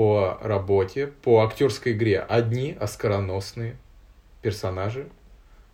по 0.00 0.38
работе, 0.40 1.08
по 1.08 1.42
актерской 1.42 1.92
игре. 1.92 2.20
Одни 2.20 2.72
оскароносные 2.72 3.76
персонажи, 4.40 5.10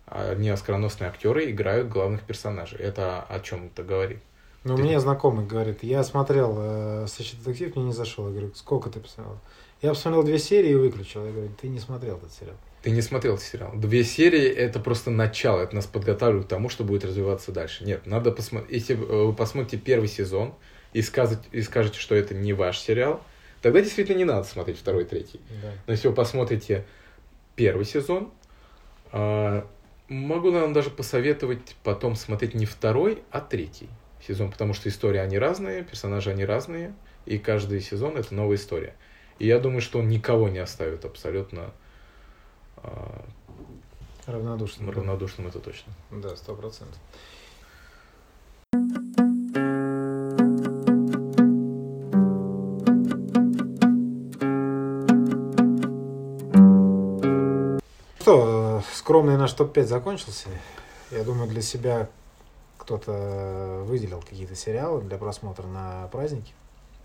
одни 0.05 0.49
оскароносные 0.49 1.09
актеры 1.09 1.49
играют 1.49 1.87
главных 1.87 2.23
персонажей. 2.23 2.77
Это 2.77 3.21
о 3.21 3.39
чем 3.39 3.67
это 3.67 3.83
говорит? 3.83 4.19
Ну, 4.65 4.75
Ты- 4.75 4.83
мне 4.83 4.99
знакомый 4.99 5.45
говорит, 5.45 5.81
я 5.81 6.03
смотрел 6.03 6.57
э, 6.57 7.07
«Сыщик 7.07 7.39
детектив», 7.39 7.73
мне 7.77 7.85
не 7.85 7.93
зашел. 7.93 8.25
Я 8.25 8.31
говорю, 8.31 8.51
сколько 8.53 8.89
ты 8.89 8.99
посмотрел? 8.99 9.39
Я 9.81 9.91
посмотрел 9.91 10.23
две 10.23 10.39
серии 10.39 10.71
и 10.71 10.75
выключил. 10.75 11.25
Я 11.25 11.31
говорю, 11.31 11.51
ты 11.61 11.69
не 11.69 11.79
смотрел 11.79 12.17
этот 12.17 12.33
сериал. 12.33 12.57
Ты 12.81 12.91
не 12.91 13.01
смотрел 13.01 13.35
этот 13.35 13.45
сериал. 13.45 13.71
Две 13.75 14.03
серии 14.03 14.45
это 14.45 14.81
просто 14.81 15.09
начало, 15.09 15.61
это 15.61 15.73
нас 15.73 15.85
подготавливает 15.85 16.47
к 16.47 16.49
тому, 16.49 16.67
что 16.67 16.83
будет 16.83 17.05
развиваться 17.05 17.53
дальше. 17.53 17.85
Нет, 17.85 18.05
надо 18.05 18.33
посмотреть. 18.33 18.73
Если 18.73 18.95
э, 18.95 19.25
вы 19.27 19.31
посмотрите 19.31 19.77
первый 19.77 20.09
сезон 20.09 20.53
и, 20.91 21.01
сказать, 21.01 21.39
и 21.53 21.61
скажете, 21.61 21.97
что 21.97 22.13
это 22.13 22.35
не 22.35 22.51
ваш 22.51 22.77
сериал, 22.77 23.21
тогда 23.61 23.81
действительно 23.81 24.17
не 24.17 24.25
надо 24.25 24.43
смотреть 24.43 24.77
второй, 24.77 25.05
третий. 25.05 25.39
Да. 25.61 25.71
Но 25.87 25.93
если 25.93 26.07
вы 26.07 26.13
посмотрите 26.13 26.85
первый 27.55 27.85
сезон, 27.85 28.31
а, 29.11 29.67
могу 30.07 30.51
вам 30.51 30.73
даже 30.73 30.89
посоветовать 30.89 31.75
потом 31.83 32.15
смотреть 32.15 32.53
не 32.53 32.65
второй, 32.65 33.23
а 33.31 33.41
третий 33.41 33.89
сезон, 34.25 34.51
потому 34.51 34.73
что 34.73 34.89
истории 34.89 35.19
они 35.19 35.37
разные, 35.37 35.83
персонажи 35.83 36.31
они 36.31 36.45
разные, 36.45 36.93
и 37.25 37.37
каждый 37.37 37.81
сезон 37.81 38.17
это 38.17 38.33
новая 38.33 38.57
история. 38.57 38.95
И 39.39 39.47
я 39.47 39.59
думаю, 39.59 39.81
что 39.81 39.99
он 39.99 40.09
никого 40.09 40.49
не 40.49 40.59
оставит 40.59 41.05
абсолютно 41.05 41.71
а, 42.77 43.23
Равнодушно. 44.25 44.91
равнодушным, 44.91 45.47
это 45.47 45.59
точно. 45.59 45.93
Да, 46.11 46.35
сто 46.35 46.53
процентов. 46.55 46.99
Что, 59.17 59.23
скромный 59.23 59.37
наш 59.37 59.53
топ-5 59.53 59.85
закончился. 59.85 60.47
Я 61.09 61.23
думаю, 61.23 61.49
для 61.49 61.63
себя 61.63 62.07
кто-то 62.77 63.81
выделил 63.85 64.21
какие-то 64.21 64.53
сериалы 64.53 65.01
для 65.01 65.17
просмотра 65.17 65.65
на 65.65 66.07
праздники. 66.11 66.53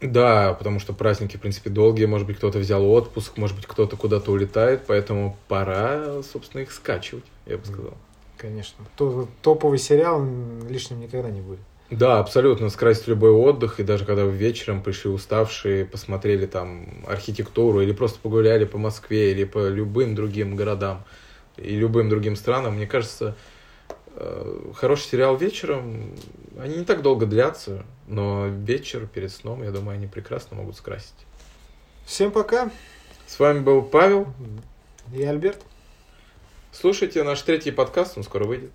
Да, 0.02 0.52
потому 0.52 0.78
что 0.78 0.92
праздники, 0.92 1.38
в 1.38 1.40
принципе, 1.40 1.70
долгие, 1.70 2.04
может 2.04 2.26
быть, 2.26 2.36
кто-то 2.36 2.58
взял 2.58 2.84
отпуск, 2.84 3.38
может 3.38 3.56
быть, 3.56 3.64
кто-то 3.64 3.96
куда-то 3.96 4.30
улетает, 4.30 4.82
поэтому 4.86 5.38
пора, 5.48 6.22
собственно, 6.22 6.60
их 6.60 6.72
скачивать, 6.72 7.24
я 7.46 7.56
бы 7.56 7.64
сказал. 7.64 7.94
Конечно. 8.36 8.84
То- 8.96 9.26
топовый 9.40 9.78
сериал 9.78 10.22
лишним 10.68 11.00
никогда 11.00 11.30
не 11.30 11.40
будет. 11.40 11.60
Да, 11.90 12.18
абсолютно, 12.18 12.68
скрасить 12.68 13.08
любой 13.08 13.30
отдых, 13.30 13.80
и 13.80 13.84
даже 13.84 14.04
когда 14.04 14.26
вы 14.26 14.32
вечером 14.32 14.82
пришли 14.82 15.10
уставшие, 15.10 15.86
посмотрели 15.86 16.44
там 16.44 17.04
архитектуру, 17.06 17.80
или 17.80 17.92
просто 17.92 18.18
погуляли 18.18 18.66
по 18.66 18.76
Москве, 18.76 19.30
или 19.30 19.44
по 19.44 19.68
любым 19.68 20.14
другим 20.14 20.56
городам, 20.56 21.04
и 21.56 21.76
любым 21.76 22.08
другим 22.08 22.36
странам, 22.36 22.74
мне 22.76 22.86
кажется, 22.86 23.36
э, 24.14 24.70
хороший 24.74 25.04
сериал 25.04 25.36
вечером, 25.36 26.14
они 26.58 26.76
не 26.76 26.84
так 26.84 27.02
долго 27.02 27.26
длятся, 27.26 27.84
но 28.06 28.46
вечер 28.46 29.06
перед 29.06 29.32
сном, 29.32 29.62
я 29.62 29.70
думаю, 29.70 29.96
они 29.96 30.06
прекрасно 30.06 30.56
могут 30.56 30.76
скрасить. 30.76 31.14
Всем 32.04 32.30
пока. 32.30 32.70
С 33.26 33.38
вами 33.38 33.60
был 33.60 33.82
Павел. 33.82 34.26
И 35.14 35.22
Альберт. 35.22 35.60
Слушайте 36.70 37.22
наш 37.22 37.42
третий 37.42 37.70
подкаст, 37.70 38.16
он 38.16 38.24
скоро 38.24 38.44
выйдет. 38.44 38.70